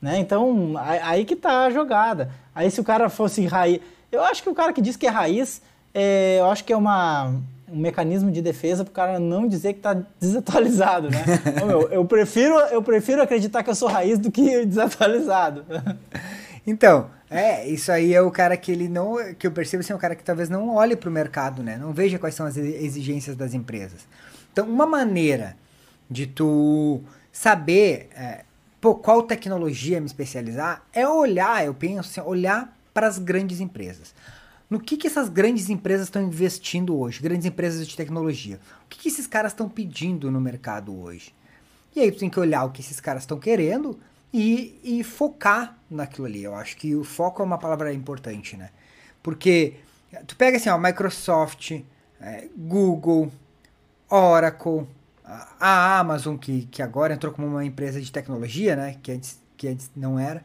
Né? 0.00 0.18
Então, 0.18 0.74
aí 0.76 1.24
que 1.24 1.34
tá 1.34 1.64
a 1.64 1.70
jogada. 1.70 2.30
Aí 2.54 2.70
se 2.70 2.80
o 2.80 2.84
cara 2.84 3.08
fosse 3.08 3.46
raiz... 3.46 3.80
Eu 4.10 4.22
acho 4.22 4.42
que 4.42 4.50
o 4.50 4.54
cara 4.54 4.72
que 4.72 4.82
diz 4.82 4.96
que 4.96 5.06
é 5.06 5.10
raiz, 5.10 5.62
é, 5.94 6.36
eu 6.40 6.46
acho 6.50 6.62
que 6.64 6.72
é 6.72 6.76
uma, 6.76 7.32
um 7.72 7.78
mecanismo 7.78 8.30
de 8.30 8.42
defesa 8.42 8.84
para 8.84 8.90
o 8.90 8.94
cara 8.94 9.18
não 9.18 9.48
dizer 9.48 9.72
que 9.72 9.78
está 9.78 9.96
desatualizado, 10.20 11.08
né? 11.08 11.24
Ô, 11.64 11.88
eu, 11.88 12.04
prefiro, 12.04 12.54
eu 12.70 12.82
prefiro 12.82 13.22
acreditar 13.22 13.62
que 13.62 13.70
eu 13.70 13.74
sou 13.74 13.88
raiz 13.88 14.18
do 14.18 14.30
que 14.30 14.66
desatualizado. 14.66 15.64
Então, 16.66 17.06
É, 17.32 17.66
isso 17.66 17.90
aí 17.90 18.12
é 18.12 18.20
o 18.20 18.30
cara 18.30 18.56
que 18.56 18.70
ele 18.70 18.88
não. 18.88 19.16
Que 19.34 19.46
eu 19.46 19.52
percebo 19.52 19.80
assim, 19.80 19.92
é 19.92 19.96
um 19.96 19.98
cara 19.98 20.14
que 20.14 20.22
talvez 20.22 20.48
não 20.48 20.74
olhe 20.74 20.94
para 20.94 21.08
o 21.08 21.12
mercado, 21.12 21.62
né? 21.62 21.78
Não 21.78 21.92
veja 21.92 22.18
quais 22.18 22.34
são 22.34 22.44
as 22.44 22.56
exigências 22.56 23.34
das 23.34 23.54
empresas. 23.54 24.06
Então, 24.52 24.68
uma 24.68 24.86
maneira 24.86 25.56
de 26.10 26.26
tu 26.26 27.00
saber 27.32 28.10
é, 28.14 28.44
pô, 28.80 28.94
qual 28.96 29.22
tecnologia 29.22 29.98
me 30.00 30.06
especializar 30.06 30.84
é 30.92 31.08
olhar, 31.08 31.64
eu 31.64 31.72
penso 31.72 32.20
assim, 32.20 32.28
olhar 32.28 32.76
para 32.92 33.06
as 33.06 33.18
grandes 33.18 33.60
empresas. 33.60 34.14
No 34.68 34.80
que, 34.80 34.96
que 34.96 35.06
essas 35.06 35.28
grandes 35.28 35.70
empresas 35.70 36.08
estão 36.08 36.22
investindo 36.22 36.98
hoje? 36.98 37.22
Grandes 37.22 37.46
empresas 37.46 37.86
de 37.86 37.96
tecnologia. 37.96 38.58
O 38.84 38.88
que, 38.88 38.98
que 38.98 39.08
esses 39.08 39.26
caras 39.26 39.52
estão 39.52 39.68
pedindo 39.68 40.30
no 40.30 40.40
mercado 40.40 40.98
hoje? 40.98 41.34
E 41.94 42.00
aí 42.00 42.10
tu 42.10 42.18
tem 42.18 42.30
que 42.30 42.40
olhar 42.40 42.64
o 42.64 42.70
que 42.70 42.80
esses 42.80 43.00
caras 43.00 43.22
estão 43.22 43.38
querendo 43.38 43.98
e, 44.32 44.80
e 44.82 45.04
focar 45.04 45.76
naquilo 45.90 46.26
ali. 46.26 46.42
Eu 46.42 46.54
acho 46.54 46.76
que 46.76 46.94
o 46.94 47.04
foco 47.04 47.42
é 47.42 47.44
uma 47.44 47.58
palavra 47.58 47.92
importante, 47.92 48.56
né? 48.56 48.70
Porque 49.22 49.76
tu 50.26 50.36
pega 50.36 50.56
assim, 50.56 50.68
ó, 50.68 50.78
Microsoft, 50.78 51.72
é, 52.20 52.48
Google, 52.56 53.30
Oracle, 54.08 54.86
a 55.24 55.98
Amazon, 55.98 56.36
que, 56.36 56.66
que 56.66 56.82
agora 56.82 57.14
entrou 57.14 57.32
como 57.32 57.46
uma 57.46 57.64
empresa 57.64 58.00
de 58.00 58.10
tecnologia, 58.10 58.76
né? 58.76 58.96
Que 59.02 59.12
antes, 59.12 59.40
que 59.56 59.68
antes 59.68 59.90
não 59.94 60.18
era. 60.18 60.42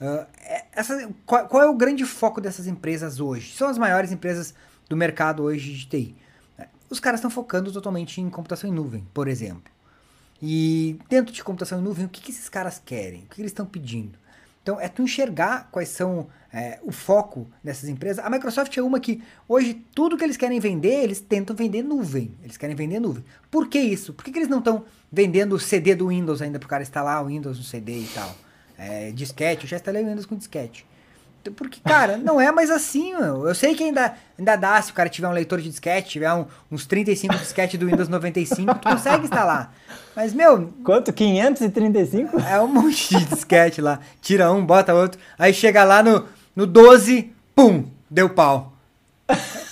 Uh, 0.00 0.26
essa, 0.72 1.10
qual, 1.26 1.46
qual, 1.48 1.62
é 1.62 1.66
o 1.66 1.74
grande 1.74 2.04
foco 2.04 2.40
dessas 2.40 2.66
empresas 2.66 3.20
hoje? 3.20 3.52
São 3.52 3.68
as 3.68 3.78
maiores 3.78 4.12
empresas 4.12 4.54
do 4.88 4.96
mercado 4.96 5.42
hoje 5.42 5.72
de 5.72 5.86
TI. 5.86 6.16
Os 6.90 7.00
caras 7.00 7.18
estão 7.18 7.30
focando 7.30 7.70
totalmente 7.72 8.20
em 8.20 8.30
computação 8.30 8.70
em 8.70 8.72
nuvem, 8.72 9.06
por 9.12 9.28
exemplo. 9.28 9.70
E 10.40 10.98
dentro 11.08 11.32
de 11.32 11.42
computação 11.42 11.80
em 11.80 11.82
nuvem, 11.82 12.06
o 12.06 12.08
que, 12.08 12.20
que 12.20 12.30
esses 12.30 12.48
caras 12.48 12.80
querem? 12.84 13.20
O 13.20 13.22
que, 13.24 13.36
que 13.36 13.40
eles 13.42 13.50
estão 13.50 13.66
pedindo? 13.66 14.18
Então, 14.62 14.80
é 14.80 14.88
tu 14.88 15.02
enxergar 15.02 15.68
quais 15.72 15.88
são 15.88 16.28
é, 16.52 16.78
o 16.82 16.92
foco 16.92 17.46
dessas 17.64 17.88
empresas. 17.88 18.24
A 18.24 18.30
Microsoft 18.30 18.76
é 18.76 18.82
uma 18.82 19.00
que, 19.00 19.22
hoje, 19.48 19.74
tudo 19.94 20.16
que 20.16 20.22
eles 20.22 20.36
querem 20.36 20.60
vender, 20.60 21.02
eles 21.02 21.20
tentam 21.20 21.56
vender 21.56 21.82
nuvem. 21.82 22.34
Eles 22.42 22.56
querem 22.56 22.76
vender 22.76 23.00
nuvem. 23.00 23.24
Por 23.50 23.68
que 23.68 23.78
isso? 23.78 24.12
Por 24.12 24.24
que, 24.24 24.30
que 24.30 24.38
eles 24.38 24.48
não 24.48 24.58
estão 24.58 24.84
vendendo 25.10 25.54
o 25.54 25.58
CD 25.58 25.94
do 25.94 26.08
Windows 26.08 26.42
ainda 26.42 26.58
para 26.58 26.66
o 26.66 26.68
cara 26.68 26.82
instalar 26.82 27.22
o 27.22 27.28
Windows 27.28 27.58
no 27.58 27.64
CD 27.64 28.00
e 28.00 28.08
tal? 28.14 28.34
É, 28.76 29.10
disquete, 29.10 29.64
eu 29.64 29.68
já 29.68 29.76
instalei 29.76 30.02
o 30.02 30.06
Windows 30.06 30.26
com 30.26 30.36
disquete. 30.36 30.86
Porque, 31.50 31.80
cara, 31.80 32.16
não 32.16 32.40
é 32.40 32.50
mais 32.50 32.70
assim, 32.70 33.16
meu. 33.16 33.46
Eu 33.46 33.54
sei 33.54 33.74
que 33.74 33.84
ainda, 33.84 34.14
ainda 34.38 34.56
dá, 34.56 34.80
se 34.80 34.90
o 34.90 34.94
cara 34.94 35.08
tiver 35.08 35.28
um 35.28 35.32
leitor 35.32 35.60
de 35.60 35.68
disquete, 35.68 36.10
tiver 36.10 36.32
um, 36.32 36.46
uns 36.70 36.86
35 36.86 37.36
disquete 37.36 37.76
do 37.76 37.86
Windows 37.86 38.08
95, 38.08 38.74
tu 38.74 38.88
consegue 38.88 39.24
instalar. 39.24 39.74
Mas, 40.14 40.34
meu. 40.34 40.72
Quanto? 40.84 41.12
535? 41.12 42.40
É 42.40 42.60
um 42.60 42.68
monte 42.68 43.16
de 43.16 43.24
disquete 43.26 43.80
lá. 43.80 44.00
Tira 44.20 44.50
um, 44.52 44.64
bota 44.64 44.94
outro. 44.94 45.20
Aí 45.38 45.52
chega 45.52 45.84
lá 45.84 46.02
no, 46.02 46.26
no 46.54 46.66
12, 46.66 47.32
pum, 47.54 47.84
deu 48.10 48.30
pau. 48.30 48.72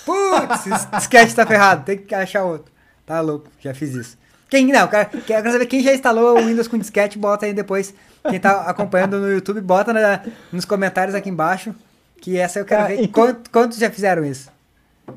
Putz, 0.04 0.66
esse 0.66 0.86
disquete 0.88 1.34
tá 1.34 1.46
ferrado, 1.46 1.84
tem 1.84 1.98
que 1.98 2.14
achar 2.14 2.44
outro. 2.44 2.72
Tá 3.04 3.20
louco, 3.20 3.48
já 3.60 3.74
fiz 3.74 3.94
isso. 3.94 4.18
Quem 4.48 4.66
não, 4.66 4.86
cara, 4.86 5.04
quero 5.04 5.50
saber 5.50 5.66
quem 5.66 5.82
já 5.82 5.92
instalou 5.92 6.38
o 6.38 6.44
Windows 6.44 6.68
com 6.68 6.78
disquete, 6.78 7.18
bota 7.18 7.46
aí 7.46 7.52
depois 7.52 7.92
quem 8.28 8.40
tá 8.40 8.62
acompanhando 8.62 9.18
no 9.18 9.30
YouTube, 9.30 9.60
bota 9.60 9.92
na, 9.92 10.22
nos 10.52 10.64
comentários 10.64 11.14
aqui 11.14 11.28
embaixo. 11.28 11.74
Que 12.20 12.38
essa 12.38 12.58
eu 12.58 12.64
quero 12.64 12.82
ah, 12.82 12.86
ver. 12.86 13.00
E 13.00 13.08
quantos, 13.08 13.50
quantos 13.52 13.78
já 13.78 13.90
fizeram 13.90 14.24
isso? 14.24 14.50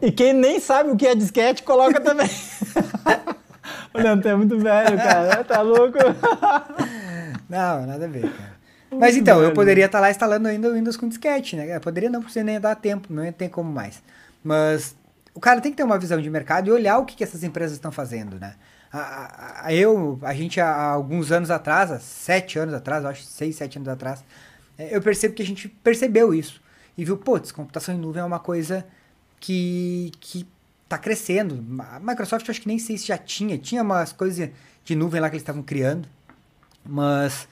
E 0.02 0.12
quem 0.12 0.34
nem 0.34 0.60
sabe 0.60 0.92
o 0.92 0.96
que 0.96 1.08
é 1.08 1.16
disquete, 1.16 1.64
coloca 1.64 2.00
também. 2.00 2.30
o 3.94 3.98
Leandro 3.98 4.30
é 4.30 4.36
muito 4.36 4.58
velho, 4.60 4.98
cara. 4.98 5.44
Tá 5.44 5.62
louco? 5.62 5.98
Não, 7.50 7.88
nada 7.88 8.06
a 8.06 8.08
ver, 8.08 8.22
cara. 8.22 8.60
Mas 8.92 9.16
então, 9.16 9.40
velho. 9.40 9.50
eu 9.50 9.54
poderia 9.54 9.86
estar 9.86 10.00
tá 10.00 10.02
lá 10.02 10.12
instalando 10.12 10.48
ainda 10.48 10.70
o 10.70 10.74
Windows 10.74 10.98
com 10.98 11.08
disquete, 11.08 11.56
né? 11.56 11.76
Eu 11.76 11.82
poderia 11.82 12.10
não, 12.10 12.22
porque 12.22 12.44
nem 12.44 12.60
dar 12.60 12.76
tempo, 12.76 13.12
não 13.12 13.32
tem 13.32 13.50
como 13.50 13.72
mais. 13.72 14.02
Mas 14.44 14.96
o 15.34 15.40
cara 15.40 15.62
tem 15.62 15.72
que 15.72 15.78
ter 15.78 15.84
uma 15.84 15.98
visão 15.98 16.22
de 16.22 16.30
mercado 16.30 16.68
e 16.68 16.72
olhar 16.72 16.98
o 16.98 17.06
que, 17.06 17.16
que 17.16 17.24
essas 17.24 17.44
empresas 17.44 17.74
estão 17.74 17.92
fazendo, 17.92 18.40
né? 18.40 18.54
Eu, 19.70 20.20
a 20.24 20.34
gente 20.34 20.60
há 20.60 20.92
alguns 20.92 21.32
anos 21.32 21.52
atrás, 21.52 21.92
há 21.92 22.00
sete 22.00 22.58
anos 22.58 22.74
atrás, 22.74 23.06
acho 23.06 23.24
seis, 23.24 23.56
sete 23.56 23.78
anos 23.78 23.88
atrás, 23.88 24.24
é, 24.78 24.96
eu 24.96 25.02
percebo 25.02 25.36
que 25.36 25.44
a 25.44 25.46
gente 25.46 25.68
percebeu 25.68 26.34
isso 26.34 26.62
e 26.98 27.06
viu, 27.06 27.18
pô, 27.18 27.40
computação 27.54 27.94
em 27.94 27.98
nuvem 27.98 28.22
é 28.22 28.26
uma 28.26 28.40
coisa 28.40 28.86
que, 29.40 30.12
que 30.20 30.48
tá 30.88 30.98
crescendo. 30.98 31.64
A 31.92 32.00
Microsoft 32.00 32.50
acho 32.50 32.62
que 32.62 32.68
nem 32.68 32.80
sei 32.80 32.98
se 32.98 33.08
já 33.08 33.18
tinha, 33.18 33.58
tinha 33.58 33.84
umas 33.84 34.12
coisas 34.12 34.50
de 34.84 34.96
nuvem 34.96 35.22
lá 35.22 35.30
que 35.30 35.36
eles 35.36 35.44
estavam 35.44 35.62
criando, 35.62 36.08
mas 36.84 37.48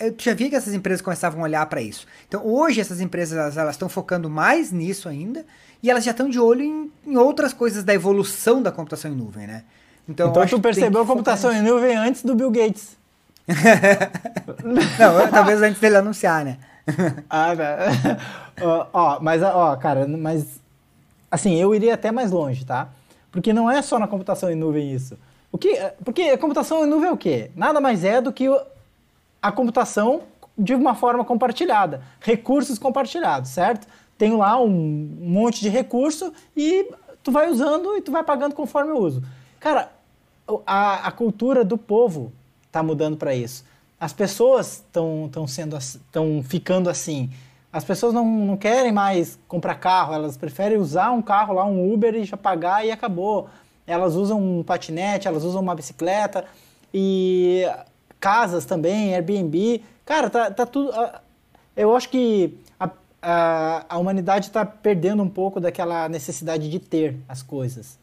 eu 0.00 0.14
já 0.18 0.34
vi 0.34 0.48
que 0.48 0.56
essas 0.56 0.72
empresas 0.72 1.02
começavam 1.02 1.40
a 1.40 1.44
olhar 1.44 1.66
para 1.66 1.82
isso. 1.82 2.06
Então 2.26 2.46
hoje 2.46 2.80
essas 2.80 3.00
empresas 3.00 3.56
elas 3.56 3.74
estão 3.74 3.88
focando 3.88 4.30
mais 4.30 4.72
nisso 4.72 5.08
ainda 5.08 5.44
e 5.82 5.90
elas 5.90 6.04
já 6.04 6.12
estão 6.12 6.30
de 6.30 6.40
olho 6.40 6.62
em, 6.62 6.92
em 7.06 7.16
outras 7.16 7.52
coisas 7.52 7.84
da 7.84 7.92
evolução 7.92 8.62
da 8.62 8.72
computação 8.72 9.12
em 9.12 9.14
nuvem, 9.14 9.46
né? 9.46 9.64
Então, 10.08 10.30
então 10.30 10.46
tu 10.46 10.60
percebeu 10.60 11.02
a 11.02 11.06
computação 11.06 11.52
em 11.52 11.62
nuvem 11.62 11.96
antes 11.96 12.22
do 12.22 12.34
Bill 12.34 12.50
Gates. 12.50 12.96
Não, 14.62 15.28
talvez 15.30 15.62
antes 15.62 15.80
dele 15.80 15.96
anunciar, 15.96 16.44
né? 16.44 16.58
ah, 17.30 17.54
tá. 17.56 17.78
ó, 18.62 18.86
ó, 18.92 19.18
mas, 19.20 19.42
ó, 19.42 19.76
cara, 19.76 20.06
mas 20.06 20.60
assim, 21.30 21.54
eu 21.54 21.74
iria 21.74 21.94
até 21.94 22.10
mais 22.10 22.30
longe, 22.30 22.64
tá? 22.64 22.88
Porque 23.30 23.52
não 23.52 23.70
é 23.70 23.80
só 23.80 23.98
na 23.98 24.06
computação 24.06 24.50
em 24.50 24.54
nuvem 24.54 24.92
isso. 24.92 25.16
O 25.50 25.56
que, 25.56 25.74
porque 26.04 26.22
a 26.22 26.38
computação 26.38 26.84
em 26.84 26.88
nuvem 26.88 27.08
é 27.08 27.12
o 27.12 27.16
quê? 27.16 27.50
Nada 27.56 27.80
mais 27.80 28.04
é 28.04 28.20
do 28.20 28.32
que 28.32 28.46
a 29.40 29.50
computação 29.50 30.22
de 30.56 30.74
uma 30.74 30.94
forma 30.94 31.24
compartilhada, 31.24 32.02
recursos 32.20 32.78
compartilhados, 32.78 33.50
certo? 33.50 33.86
Tenho 34.18 34.38
lá 34.38 34.60
um 34.60 34.68
monte 34.68 35.60
de 35.60 35.70
recurso 35.70 36.32
e 36.54 36.90
tu 37.22 37.32
vai 37.32 37.50
usando 37.50 37.96
e 37.96 38.02
tu 38.02 38.12
vai 38.12 38.22
pagando 38.22 38.54
conforme 38.54 38.90
eu 38.90 38.98
uso. 38.98 39.22
Cara, 39.62 39.92
a, 40.66 41.06
a 41.06 41.12
cultura 41.12 41.64
do 41.64 41.78
povo 41.78 42.32
está 42.66 42.82
mudando 42.82 43.16
para 43.16 43.32
isso. 43.32 43.64
As 43.98 44.12
pessoas 44.12 44.82
estão 44.84 45.46
sendo 45.46 45.76
estão 45.76 46.42
ficando 46.42 46.90
assim. 46.90 47.30
As 47.72 47.84
pessoas 47.84 48.12
não, 48.12 48.26
não 48.26 48.56
querem 48.56 48.90
mais 48.90 49.38
comprar 49.46 49.76
carro, 49.76 50.14
elas 50.14 50.36
preferem 50.36 50.78
usar 50.78 51.12
um 51.12 51.22
carro 51.22 51.54
lá, 51.54 51.64
um 51.64 51.94
Uber 51.94 52.12
e 52.16 52.24
já 52.24 52.36
pagar 52.36 52.84
e 52.84 52.90
acabou. 52.90 53.48
Elas 53.86 54.16
usam 54.16 54.42
um 54.42 54.64
patinete, 54.64 55.28
elas 55.28 55.44
usam 55.44 55.62
uma 55.62 55.76
bicicleta 55.76 56.44
e 56.92 57.64
casas 58.18 58.64
também, 58.64 59.14
Airbnb. 59.14 59.80
Cara, 60.04 60.28
tá, 60.28 60.50
tá 60.50 60.66
tudo. 60.66 60.92
Eu 61.76 61.94
acho 61.94 62.08
que 62.08 62.58
a, 62.80 62.90
a, 63.22 63.86
a 63.90 63.98
humanidade 63.98 64.48
está 64.48 64.66
perdendo 64.66 65.22
um 65.22 65.28
pouco 65.28 65.60
daquela 65.60 66.08
necessidade 66.08 66.68
de 66.68 66.80
ter 66.80 67.16
as 67.28 67.44
coisas. 67.44 68.01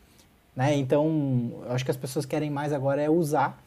Né? 0.55 0.75
Então, 0.75 1.51
acho 1.69 1.85
que 1.85 1.91
as 1.91 1.97
pessoas 1.97 2.25
querem 2.25 2.49
mais 2.49 2.73
agora 2.73 3.01
é 3.01 3.09
usar 3.09 3.61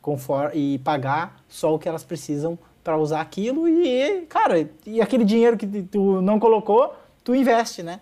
conforme, 0.00 0.56
e 0.56 0.78
pagar 0.78 1.40
só 1.48 1.74
o 1.74 1.78
que 1.78 1.88
elas 1.88 2.04
precisam 2.04 2.58
para 2.82 2.96
usar 2.96 3.20
aquilo 3.20 3.68
e, 3.68 4.22
cara, 4.28 4.68
e 4.86 5.00
aquele 5.00 5.24
dinheiro 5.24 5.56
que 5.56 5.66
tu 5.82 6.22
não 6.22 6.38
colocou, 6.38 6.94
tu 7.22 7.34
investe, 7.34 7.82
né? 7.82 8.00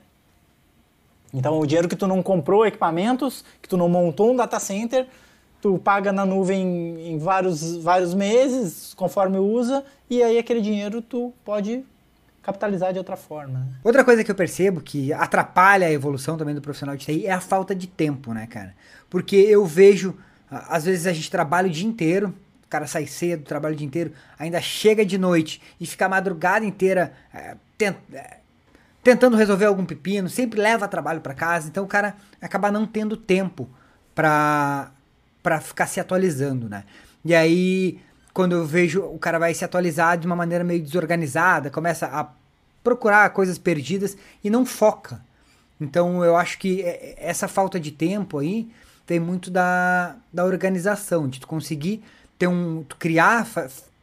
Então, 1.35 1.59
o 1.59 1.67
dinheiro 1.67 1.89
que 1.89 1.97
tu 1.97 2.07
não 2.07 2.23
comprou 2.23 2.65
equipamentos, 2.65 3.45
que 3.61 3.69
tu 3.69 3.77
não 3.77 3.89
montou 3.89 4.33
um 4.33 4.37
data 4.37 4.61
center, 4.61 5.07
tu 5.61 5.79
paga 5.79 6.13
na 6.13 6.25
nuvem 6.25 7.11
em 7.11 7.19
vários, 7.19 7.77
vários 7.79 8.15
meses, 8.15 8.95
conforme 8.95 9.39
usa, 9.39 9.85
e 10.09 10.23
aí 10.23 10.39
aquele 10.39 10.61
dinheiro 10.61 11.03
tu 11.03 11.33
pode 11.45 11.85
capitalizar 12.47 12.93
de 12.93 12.99
outra 12.99 13.17
forma. 13.17 13.59
Né? 13.59 13.67
Outra 13.83 14.05
coisa 14.05 14.23
que 14.23 14.31
eu 14.31 14.35
percebo 14.35 14.81
que 14.81 15.13
atrapalha 15.13 15.89
a 15.89 15.91
evolução 15.91 16.37
também 16.37 16.55
do 16.55 16.63
profissional 16.63 16.97
de 16.97 17.05
TI 17.05 17.27
é 17.27 17.33
a 17.33 17.41
falta 17.41 17.75
de 17.75 17.89
tempo, 17.89 18.33
né, 18.33 18.47
cara? 18.47 18.73
Porque 19.11 19.35
eu 19.35 19.67
vejo, 19.67 20.17
às 20.49 20.85
vezes 20.85 21.09
a 21.09 21.13
gente 21.13 21.29
trabalha 21.29 21.67
o 21.67 21.71
dia 21.71 21.87
inteiro, 21.87 22.33
o 22.65 22.69
cara 22.69 22.87
sai 22.87 23.05
cedo, 23.09 23.43
trabalha 23.43 23.75
o 23.75 23.77
dia 23.77 23.87
inteiro, 23.87 24.13
ainda 24.39 24.61
chega 24.61 25.05
de 25.05 25.19
noite 25.19 25.61
e 25.81 25.87
fica 25.87 26.07
a 26.07 26.09
madrugada 26.09 26.65
inteira 26.65 27.13
é, 27.35 27.57
tent, 27.77 27.97
é, 28.13 28.37
tentando 29.03 29.37
resolver 29.37 29.65
algum 29.65 29.85
pepino, 29.85 30.29
sempre 30.29 30.61
leva 30.61 30.87
trabalho 30.87 31.21
para 31.21 31.35
casa, 31.35 31.67
então 31.69 31.83
o 31.83 31.89
cara 31.89 32.15
acaba 32.41 32.71
não 32.71 32.87
tendo 32.87 33.17
tempo 33.17 33.69
para 34.15 34.93
para 35.43 35.61
ficar 35.61 35.87
se 35.87 36.01
atualizando, 36.01 36.69
né? 36.69 36.83
E 37.25 37.33
aí 37.33 38.01
quando 38.37 38.53
eu 38.53 38.67
vejo 38.67 39.01
o 39.03 39.19
cara 39.19 39.39
vai 39.39 39.55
se 39.55 39.65
atualizar 39.65 40.19
de 40.19 40.27
uma 40.27 40.37
maneira 40.37 40.63
meio 40.63 40.83
desorganizada, 40.83 41.71
começa 41.71 42.05
a 42.05 42.29
procurar 42.85 43.31
coisas 43.31 43.57
perdidas 43.57 44.15
e 44.45 44.51
não 44.51 44.67
foca. 44.67 45.25
Então 45.81 46.23
eu 46.23 46.37
acho 46.37 46.59
que 46.59 46.83
é, 46.83 47.15
essa 47.17 47.49
falta 47.49 47.81
de 47.81 47.91
tempo 47.91 48.37
aí 48.37 48.69
tem 49.07 49.19
muito 49.19 49.51
da, 49.51 50.17
da 50.31 50.45
organização, 50.45 51.27
de 51.27 51.41
tu 51.41 51.47
conseguir 51.47 52.05
ter 52.39 52.47
um. 52.47 52.85
Tu 52.87 52.97
criar, 52.97 53.49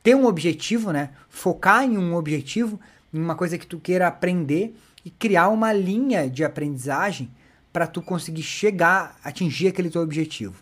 ter 0.01 0.15
um 0.15 0.25
objetivo, 0.25 0.91
né? 0.91 1.11
Focar 1.29 1.83
em 1.83 1.95
um 1.95 2.15
objetivo, 2.15 2.79
em 3.13 3.19
uma 3.19 3.35
coisa 3.35 3.55
que 3.55 3.67
tu 3.67 3.77
queira 3.77 4.07
aprender 4.07 4.75
e 5.05 5.11
criar 5.11 5.49
uma 5.49 5.71
linha 5.71 6.27
de 6.27 6.43
aprendizagem 6.43 7.29
para 7.71 7.85
tu 7.85 8.01
conseguir 8.01 8.41
chegar, 8.41 9.15
atingir 9.23 9.67
aquele 9.67 9.91
teu 9.91 10.01
objetivo. 10.01 10.55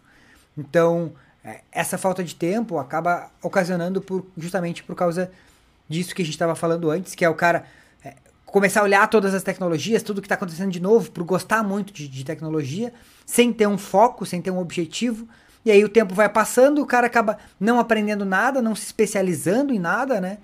Então, 0.57 1.13
é, 1.13 1.30
essa 1.71 1.97
falta 1.97 2.23
de 2.23 2.35
tempo 2.35 2.77
acaba 2.77 3.31
ocasionando 3.41 4.01
por, 4.01 4.25
justamente 4.37 4.83
por 4.83 4.95
causa 4.95 5.31
disso 5.89 6.13
que 6.13 6.21
a 6.21 6.25
gente 6.25 6.35
estava 6.35 6.55
falando 6.55 6.89
antes, 6.89 7.15
que 7.15 7.25
é 7.25 7.29
o 7.29 7.35
cara. 7.35 7.65
É, 8.03 8.15
começar 8.45 8.81
a 8.81 8.83
olhar 8.83 9.07
todas 9.07 9.33
as 9.33 9.43
tecnologias, 9.43 10.03
tudo 10.03 10.21
que 10.21 10.25
está 10.25 10.35
acontecendo 10.35 10.71
de 10.71 10.79
novo, 10.79 11.11
por 11.11 11.23
gostar 11.23 11.63
muito 11.63 11.91
de, 11.91 12.07
de, 12.07 12.23
tecnologia, 12.23 12.93
sem 13.25 13.51
ter 13.51 13.67
um 13.67 13.77
foco, 13.77 14.25
sem 14.25 14.41
ter 14.41 14.51
um 14.51 14.59
objetivo. 14.59 15.27
E 15.65 15.71
aí 15.71 15.83
o 15.83 15.89
tempo 15.89 16.13
vai 16.13 16.29
passando, 16.29 16.81
o 16.81 16.85
cara 16.85 17.07
acaba 17.07 17.37
não 17.59 17.79
aprendendo 17.79 18.25
nada, 18.25 18.61
não 18.61 18.75
se 18.75 18.85
especializando 18.85 19.73
em 19.73 19.79
nada, 19.79 20.19
né? 20.19 20.37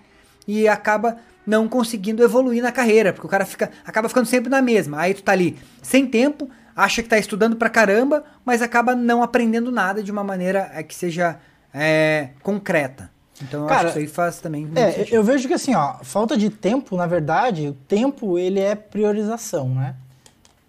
E 0.48 0.68
acaba 0.68 1.18
não 1.46 1.68
conseguindo 1.68 2.24
evoluir 2.24 2.62
na 2.62 2.72
carreira, 2.72 3.14
porque 3.14 3.26
o 3.26 3.30
cara 3.30 3.46
fica, 3.46 3.72
acaba 3.86 4.10
ficando 4.10 4.26
sempre 4.26 4.50
na 4.50 4.62
mesma. 4.62 5.00
Aí 5.00 5.14
tu 5.14 5.24
tá 5.24 5.32
ali 5.32 5.58
sem 5.82 6.06
tempo, 6.06 6.50
acha 6.78 7.02
que 7.02 7.10
tá 7.10 7.18
estudando 7.18 7.56
pra 7.56 7.72
caramba, 7.72 8.24
mas 8.46 8.62
acaba 8.62 8.96
não 8.96 9.24
aprendendo 9.24 9.72
nada 9.72 10.04
de 10.04 10.12
uma 10.12 10.24
maneira 10.24 10.70
é, 10.76 10.84
que 10.84 10.94
seja 10.94 11.40
é, 11.74 12.30
concreta. 12.44 13.10
Então 13.42 13.64
eu 13.64 13.68
Cara, 13.68 13.90
acho 13.90 13.94
que 13.94 14.04
isso 14.04 14.10
aí 14.10 14.16
faz 14.16 14.40
também. 14.40 14.70
É, 14.76 15.08
eu 15.10 15.24
vejo 15.24 15.48
que 15.48 15.56
assim, 15.56 15.74
ó, 15.74 15.96
falta 16.04 16.38
de 16.38 16.52
tempo, 16.52 16.96
na 16.96 17.08
verdade, 17.08 17.70
o 17.70 17.74
tempo 17.74 18.38
ele 18.38 18.60
é 18.60 18.76
priorização, 18.76 19.70
né? 19.70 19.96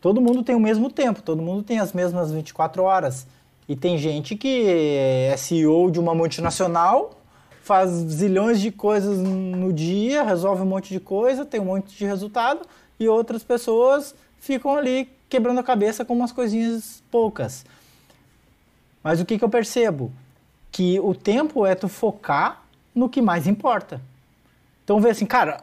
Todo 0.00 0.20
mundo 0.20 0.42
tem 0.42 0.54
o 0.54 0.60
mesmo 0.60 0.90
tempo, 0.90 1.20
todo 1.20 1.42
mundo 1.42 1.62
tem 1.62 1.78
as 1.78 1.92
mesmas 1.92 2.32
24 2.32 2.82
horas. 2.82 3.26
E 3.68 3.76
tem 3.76 3.98
gente 3.98 4.34
que 4.34 4.64
é 4.66 5.34
CEO 5.36 5.90
de 5.90 6.00
uma 6.00 6.14
multinacional, 6.14 7.20
faz 7.62 7.90
zilhões 7.90 8.60
de 8.60 8.70
coisas 8.70 9.18
no 9.18 9.72
dia, 9.74 10.22
resolve 10.22 10.62
um 10.62 10.66
monte 10.66 10.88
de 10.88 11.00
coisa, 11.00 11.44
tem 11.44 11.60
um 11.60 11.66
monte 11.66 11.94
de 11.94 12.06
resultado, 12.06 12.60
e 12.98 13.06
outras 13.06 13.42
pessoas 13.42 14.14
ficam 14.38 14.74
ali 14.74 15.17
quebrando 15.28 15.60
a 15.60 15.62
cabeça 15.62 16.04
com 16.04 16.14
umas 16.14 16.32
coisinhas 16.32 17.02
poucas. 17.10 17.64
Mas 19.02 19.20
o 19.20 19.24
que, 19.24 19.38
que 19.38 19.44
eu 19.44 19.48
percebo? 19.48 20.12
que 20.70 21.00
o 21.00 21.14
tempo 21.14 21.66
é 21.66 21.74
tu 21.74 21.88
focar 21.88 22.62
no 22.94 23.08
que 23.08 23.20
mais 23.20 23.46
importa. 23.46 24.00
Então 24.84 25.00
vê 25.00 25.10
assim, 25.10 25.26
cara, 25.26 25.60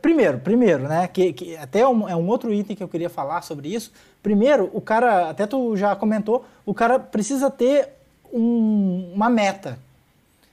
primeiro, 0.00 0.38
primeiro, 0.38 0.88
né, 0.88 1.06
que, 1.06 1.32
que 1.32 1.56
até 1.56 1.86
um, 1.86 2.08
é 2.08 2.16
um, 2.16 2.26
outro 2.26 2.52
item 2.52 2.76
que 2.76 2.82
eu 2.82 2.88
queria 2.88 3.10
falar 3.10 3.42
sobre 3.42 3.68
isso. 3.68 3.92
Primeiro, 4.22 4.70
o 4.72 4.80
cara, 4.80 5.30
até 5.30 5.46
tu 5.46 5.76
já 5.76 5.94
comentou, 5.94 6.44
o 6.64 6.74
cara 6.74 6.98
precisa 6.98 7.50
ter 7.50 7.90
um, 8.32 9.12
uma 9.14 9.28
meta. 9.28 9.78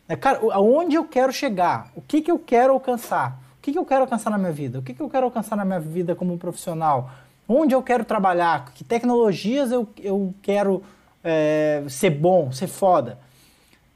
É, 0.07 0.15
cara, 0.15 0.39
aonde 0.51 0.95
eu 0.95 1.05
quero 1.05 1.33
chegar? 1.33 1.91
O 1.95 2.01
que, 2.01 2.21
que 2.21 2.29
eu 2.29 2.37
quero 2.37 2.73
alcançar? 2.73 3.39
O 3.57 3.61
que, 3.61 3.71
que 3.71 3.79
eu 3.79 3.85
quero 3.85 4.01
alcançar 4.01 4.29
na 4.29 4.37
minha 4.37 4.51
vida? 4.51 4.77
O 4.77 4.81
que, 4.83 4.93
que 4.93 5.01
eu 5.01 5.09
quero 5.09 5.25
alcançar 5.25 5.55
na 5.55 5.65
minha 5.65 5.79
vida 5.79 6.15
como 6.15 6.37
profissional? 6.37 7.09
Onde 7.47 7.75
eu 7.75 7.81
quero 7.81 8.03
trabalhar? 8.03 8.71
Que 8.73 8.83
tecnologias 8.83 9.71
eu, 9.71 9.87
eu 10.01 10.33
quero 10.41 10.83
é, 11.23 11.83
ser 11.87 12.09
bom, 12.09 12.51
ser 12.51 12.67
foda? 12.67 13.19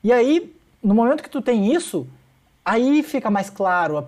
E 0.03 0.13
aí, 0.13 0.55
no 0.83 0.93
momento 0.93 1.23
que 1.23 1.29
tu 1.29 1.41
tem 1.41 1.73
isso, 1.73 2.07
aí 2.63 3.01
fica 3.03 3.29
mais 3.29 3.49
claro 3.49 3.97
a 3.97 4.03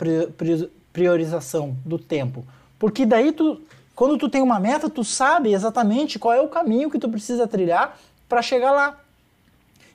priorização 0.93 1.75
do 1.85 1.97
tempo. 1.97 2.45
Porque 2.77 3.05
daí 3.05 3.31
tu, 3.31 3.61
quando 3.95 4.17
tu 4.17 4.29
tem 4.29 4.41
uma 4.41 4.59
meta, 4.59 4.89
tu 4.89 5.03
sabe 5.03 5.53
exatamente 5.53 6.19
qual 6.19 6.33
é 6.33 6.41
o 6.41 6.47
caminho 6.47 6.89
que 6.89 6.99
tu 6.99 7.09
precisa 7.09 7.47
trilhar 7.47 7.97
para 8.29 8.41
chegar 8.41 8.71
lá. 8.71 8.99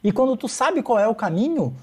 E 0.03 0.13
quando 0.13 0.37
tu 0.37 0.49
sabe 0.49 0.83
qual 0.83 0.99
é 0.99 1.09
o 1.09 1.15
caminho, 1.15 1.75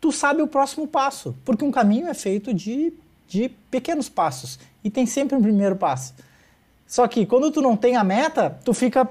tu 0.00 0.12
sabe 0.12 0.42
o 0.42 0.46
próximo 0.46 0.86
passo, 0.86 1.34
porque 1.44 1.64
um 1.64 1.70
caminho 1.70 2.08
é 2.08 2.14
feito 2.14 2.54
de, 2.54 2.92
de 3.26 3.48
pequenos 3.70 4.08
passos 4.08 4.58
e 4.84 4.90
tem 4.90 5.06
sempre 5.06 5.36
um 5.36 5.42
primeiro 5.42 5.76
passo. 5.76 6.14
Só 6.88 7.06
que 7.06 7.24
quando 7.26 7.52
tu 7.52 7.62
não 7.62 7.76
tem 7.76 7.94
a 7.94 8.02
meta, 8.02 8.58
tu 8.64 8.74
fica 8.74 9.08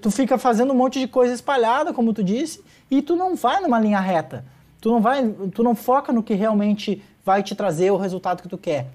tu 0.00 0.10
fica 0.10 0.38
fazendo 0.38 0.72
um 0.72 0.76
monte 0.76 1.00
de 1.00 1.08
coisa 1.08 1.32
espalhada, 1.32 1.92
como 1.92 2.12
tu 2.12 2.22
disse, 2.22 2.62
e 2.90 3.00
tu 3.00 3.16
não 3.16 3.34
vai 3.34 3.60
numa 3.60 3.80
linha 3.80 3.98
reta. 3.98 4.44
Tu 4.80 4.90
não 4.90 5.00
vai, 5.00 5.26
tu 5.54 5.62
não 5.62 5.74
foca 5.74 6.12
no 6.12 6.22
que 6.22 6.34
realmente 6.34 7.02
vai 7.24 7.42
te 7.42 7.54
trazer 7.54 7.90
o 7.90 7.96
resultado 7.96 8.42
que 8.42 8.48
tu 8.48 8.58
quer. 8.58 8.88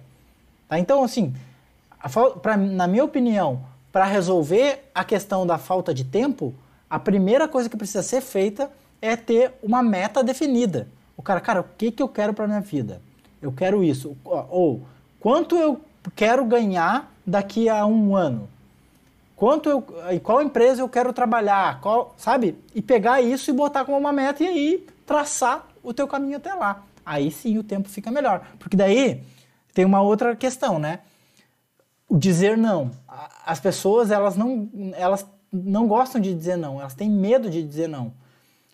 Tá? 0.68 0.80
Então, 0.80 1.04
assim, 1.04 1.34
pra, 2.42 2.56
na 2.56 2.88
minha 2.88 3.04
opinião, 3.04 3.64
para 3.92 4.06
resolver 4.06 4.90
a 4.94 5.04
questão 5.04 5.46
da 5.46 5.58
falta 5.58 5.94
de 5.94 6.04
tempo, 6.04 6.54
a 6.90 7.00
primeira 7.00 7.48
coisa 7.48 7.70
que 7.70 7.78
precisa 7.78 8.04
ser 8.04 8.22
feita 8.22 8.72
é 9.02 9.16
ter 9.16 9.54
uma 9.62 9.82
meta 9.82 10.24
definida. 10.24 10.88
O 11.18 11.22
cara, 11.22 11.40
cara, 11.40 11.62
o 11.62 11.66
que, 11.78 11.92
que 11.92 12.02
eu 12.02 12.08
quero 12.08 12.34
para 12.34 12.48
minha 12.48 12.62
vida? 12.62 13.02
Eu 13.42 13.52
quero 13.52 13.84
isso. 13.84 14.18
Ou 14.24 14.82
quanto 15.20 15.56
eu 15.56 15.82
quero 16.12 16.46
ganhar 16.46 17.12
daqui 17.26 17.70
a 17.70 17.86
um 17.86 18.16
ano? 18.16 18.50
quanto 19.36 19.70
eu, 19.70 19.86
em 20.12 20.20
qual 20.20 20.42
empresa 20.42 20.82
eu 20.82 20.90
quero 20.90 21.12
trabalhar, 21.12 21.82
qual, 21.82 22.14
sabe? 22.18 22.58
E 22.74 22.82
pegar 22.82 23.22
isso 23.22 23.50
e 23.50 23.54
botar 23.54 23.86
como 23.86 23.98
uma 23.98 24.14
meta 24.14 24.44
e 24.44 24.48
aí 24.48 24.88
traçar 25.06 25.68
o 25.84 25.94
teu 25.94 26.08
caminho 26.08 26.38
até 26.38 26.54
lá. 26.54 26.84
Aí 27.06 27.30
sim 27.30 27.58
o 27.58 27.64
tempo 27.64 27.90
fica 27.90 28.10
melhor. 28.10 28.48
Porque 28.58 28.78
daí 28.78 29.22
tem 29.74 29.86
uma 29.86 30.02
outra 30.02 30.36
questão, 30.36 30.80
né? 30.80 31.02
O 32.08 32.18
dizer 32.18 32.58
não. 32.58 32.92
As 33.46 33.60
pessoas, 33.60 34.10
elas 34.10 34.36
não, 34.36 34.70
elas 34.96 35.26
não 35.52 35.88
gostam 35.88 36.20
de 36.20 36.34
dizer 36.34 36.56
não, 36.58 36.80
elas 36.80 36.96
têm 36.96 37.10
medo 37.10 37.50
de 37.50 37.62
dizer 37.62 37.88
não. 37.88 38.14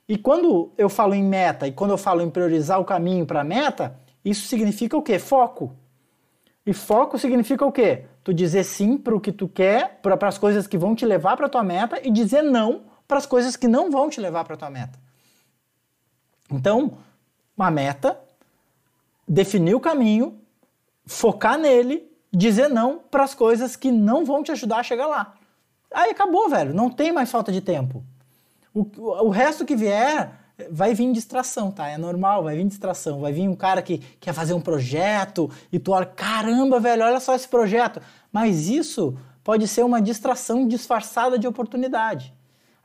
E 0.08 0.18
quando 0.18 0.72
eu 0.78 0.90
falo 0.90 1.14
em 1.14 1.24
meta 1.24 1.68
e 1.68 1.72
quando 1.72 1.92
eu 1.92 1.98
falo 1.98 2.22
em 2.22 2.30
priorizar 2.30 2.80
o 2.80 2.86
caminho 2.86 3.26
para 3.26 3.42
a 3.42 3.46
meta, 3.46 3.96
isso 4.24 4.48
significa 4.48 4.96
o 4.96 5.02
quê? 5.02 5.18
Foco. 5.18 5.76
E 6.66 6.74
foco 6.74 7.18
significa 7.18 7.66
o 7.66 7.72
quê? 7.72 8.06
Tu 8.24 8.34
dizer 8.34 8.64
sim 8.64 8.98
para 8.98 9.16
o 9.16 9.20
que 9.20 9.32
tu 9.32 9.48
quer, 9.48 10.00
para 10.02 10.28
as 10.28 10.38
coisas 10.38 10.68
que 10.68 10.78
vão 10.78 10.96
te 10.96 11.06
levar 11.06 11.36
para 11.36 11.50
tua 11.50 11.64
meta 11.64 12.00
e 12.04 12.12
dizer 12.12 12.44
não 12.44 12.84
para 13.08 13.18
as 13.18 13.26
coisas 13.26 13.56
que 13.56 13.68
não 13.68 13.90
vão 13.90 14.10
te 14.10 14.22
levar 14.22 14.44
para 14.46 14.56
tua 14.56 14.70
meta. 14.70 14.98
Então, 16.52 16.98
uma 17.58 17.72
meta, 17.72 18.20
definir 19.28 19.74
o 19.76 19.80
caminho, 19.80 20.40
focar 21.06 21.58
nele, 21.58 22.10
dizer 22.32 22.70
não 22.70 23.00
para 23.00 23.24
as 23.24 23.34
coisas 23.34 23.76
que 23.76 23.92
não 23.92 24.24
vão 24.24 24.44
te 24.44 24.52
ajudar 24.52 24.78
a 24.78 24.84
chegar 24.84 25.08
lá. 25.08 25.34
Aí 25.94 26.12
acabou, 26.12 26.48
velho. 26.48 26.74
Não 26.74 26.90
tem 26.90 27.12
mais 27.12 27.30
falta 27.32 27.52
de 27.52 27.60
tempo. 27.60 28.04
O, 28.74 28.86
o 29.26 29.30
resto 29.30 29.66
que 29.66 29.76
vier 29.76 30.41
vai 30.70 30.94
vir 30.94 31.12
distração, 31.12 31.72
tá? 31.72 31.88
É 31.88 31.98
normal, 31.98 32.44
vai 32.44 32.56
vir 32.56 32.66
distração. 32.66 33.20
Vai 33.20 33.32
vir 33.32 33.48
um 33.48 33.56
cara 33.56 33.82
que 33.82 33.98
quer 34.20 34.34
fazer 34.34 34.54
um 34.54 34.62
projeto 34.62 35.50
e 35.72 35.80
tu 35.80 35.92
olha, 35.92 36.06
caramba, 36.06 36.80
velho, 36.80 37.04
olha 37.04 37.20
só 37.20 37.34
esse 37.34 37.48
projeto. 37.48 38.02
Mas 38.32 38.68
isso 38.68 39.18
pode 39.44 39.68
ser 39.68 39.84
uma 39.84 40.02
distração 40.02 40.68
disfarçada 40.68 41.40
de 41.40 41.48
oportunidade. 41.48 42.34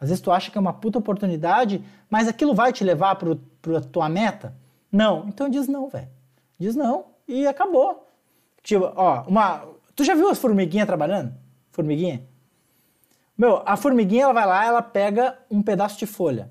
Às 0.01 0.09
vezes 0.09 0.23
tu 0.23 0.31
acha 0.31 0.51
que 0.51 0.59
é 0.59 0.61
uma 0.61 0.73
puta 0.73 0.99
oportunidade, 0.99 1.83
mas 2.09 2.29
aquilo 2.29 2.55
vai 2.55 2.73
te 2.73 2.85
levar 2.85 3.17
para 3.17 3.79
a 3.79 3.81
tua 3.81 4.09
meta? 4.09 4.55
Não. 4.91 5.27
Então 5.29 5.49
diz 5.49 5.67
não, 5.67 5.89
velho. 5.89 6.09
Diz 6.59 6.75
não 6.75 7.17
e 7.29 7.47
acabou. 7.47 8.13
Tipo, 8.63 8.93
ó, 8.95 9.23
uma. 9.27 9.67
Tu 9.95 10.05
já 10.05 10.15
viu 10.15 10.29
as 10.29 10.39
formiguinhas 10.39 10.87
trabalhando? 10.87 11.35
Formiguinha? 11.71 12.23
Meu, 13.37 13.63
a 13.67 13.77
formiguinha 13.77 14.25
ela 14.25 14.33
vai 14.33 14.47
lá, 14.47 14.65
ela 14.65 14.83
pega 14.83 15.39
um 15.51 15.63
pedaço 15.63 15.99
de 15.99 16.07
folha. 16.07 16.51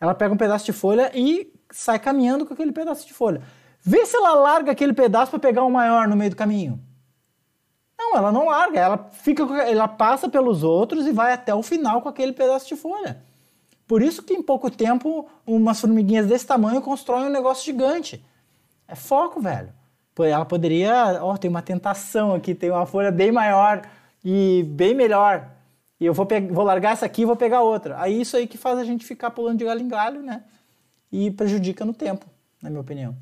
Ela 0.00 0.14
pega 0.14 0.32
um 0.32 0.36
pedaço 0.36 0.64
de 0.64 0.72
folha 0.72 1.10
e 1.14 1.52
sai 1.70 1.98
caminhando 1.98 2.46
com 2.46 2.54
aquele 2.54 2.72
pedaço 2.72 3.06
de 3.06 3.12
folha. 3.12 3.42
Vê 3.80 4.04
se 4.06 4.16
ela 4.16 4.34
larga 4.34 4.72
aquele 4.72 4.92
pedaço 4.92 5.30
para 5.30 5.40
pegar 5.40 5.64
um 5.64 5.70
maior 5.70 6.08
no 6.08 6.16
meio 6.16 6.30
do 6.30 6.36
caminho. 6.36 6.80
Não, 7.98 8.16
ela 8.16 8.30
não 8.30 8.46
larga, 8.46 8.80
ela 8.80 9.08
fica, 9.10 9.42
ela 9.62 9.88
passa 9.88 10.28
pelos 10.28 10.62
outros 10.62 11.06
e 11.06 11.12
vai 11.12 11.32
até 11.32 11.54
o 11.54 11.62
final 11.62 12.00
com 12.00 12.08
aquele 12.08 12.32
pedaço 12.32 12.68
de 12.68 12.76
folha. 12.76 13.22
Por 13.86 14.02
isso 14.02 14.22
que 14.22 14.34
em 14.34 14.42
pouco 14.42 14.70
tempo 14.70 15.28
umas 15.46 15.80
formiguinhas 15.80 16.26
desse 16.26 16.46
tamanho 16.46 16.80
constroem 16.80 17.26
um 17.26 17.30
negócio 17.30 17.64
gigante. 17.64 18.24
É 18.86 18.94
foco, 18.94 19.40
velho. 19.40 19.72
Ela 20.20 20.44
poderia, 20.44 21.20
ó, 21.22 21.36
tem 21.36 21.48
uma 21.48 21.62
tentação 21.62 22.34
aqui, 22.34 22.54
tem 22.54 22.70
uma 22.70 22.86
folha 22.86 23.10
bem 23.10 23.30
maior 23.30 23.82
e 24.24 24.64
bem 24.68 24.94
melhor 24.94 25.48
e 26.00 26.06
eu 26.06 26.14
vou, 26.14 26.26
vou 26.50 26.64
largar 26.64 26.92
essa 26.92 27.06
aqui 27.06 27.22
e 27.22 27.24
vou 27.24 27.36
pegar 27.36 27.62
outra. 27.62 28.00
Aí 28.00 28.20
isso 28.20 28.36
aí 28.36 28.46
que 28.46 28.56
faz 28.56 28.78
a 28.78 28.84
gente 28.84 29.04
ficar 29.04 29.30
pulando 29.30 29.58
de 29.58 29.64
galho 29.64 29.80
em 29.80 29.88
galho, 29.88 30.22
né? 30.22 30.42
E 31.10 31.30
prejudica 31.30 31.84
no 31.84 31.92
tempo, 31.92 32.26
na 32.62 32.70
minha 32.70 32.80
opinião. 32.80 33.16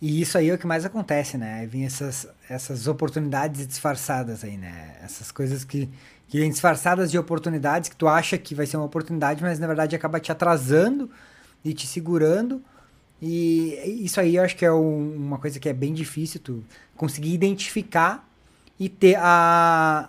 E 0.00 0.20
isso 0.20 0.36
aí 0.36 0.50
é 0.50 0.54
o 0.54 0.58
que 0.58 0.66
mais 0.66 0.84
acontece, 0.84 1.38
né? 1.38 1.60
Aí 1.60 1.66
vem 1.66 1.84
essas, 1.84 2.26
essas 2.48 2.88
oportunidades 2.88 3.64
disfarçadas 3.64 4.42
aí, 4.42 4.56
né? 4.56 4.96
Essas 5.00 5.30
coisas 5.30 5.62
que, 5.62 5.88
que 6.26 6.40
vêm 6.40 6.50
disfarçadas 6.50 7.08
de 7.08 7.16
oportunidades 7.16 7.88
que 7.88 7.94
tu 7.94 8.08
acha 8.08 8.36
que 8.36 8.52
vai 8.52 8.66
ser 8.66 8.76
uma 8.78 8.86
oportunidade, 8.86 9.40
mas 9.40 9.60
na 9.60 9.66
verdade 9.68 9.94
acaba 9.94 10.18
te 10.18 10.32
atrasando 10.32 11.08
e 11.64 11.72
te 11.72 11.86
segurando. 11.86 12.60
E 13.20 14.00
isso 14.04 14.18
aí 14.18 14.34
eu 14.34 14.42
acho 14.42 14.56
que 14.56 14.64
é 14.64 14.72
um, 14.72 15.14
uma 15.14 15.38
coisa 15.38 15.60
que 15.60 15.68
é 15.68 15.72
bem 15.72 15.94
difícil 15.94 16.40
tu 16.40 16.64
conseguir 16.96 17.32
identificar 17.32 18.28
e 18.80 18.88
ter 18.88 19.14
a, 19.20 20.08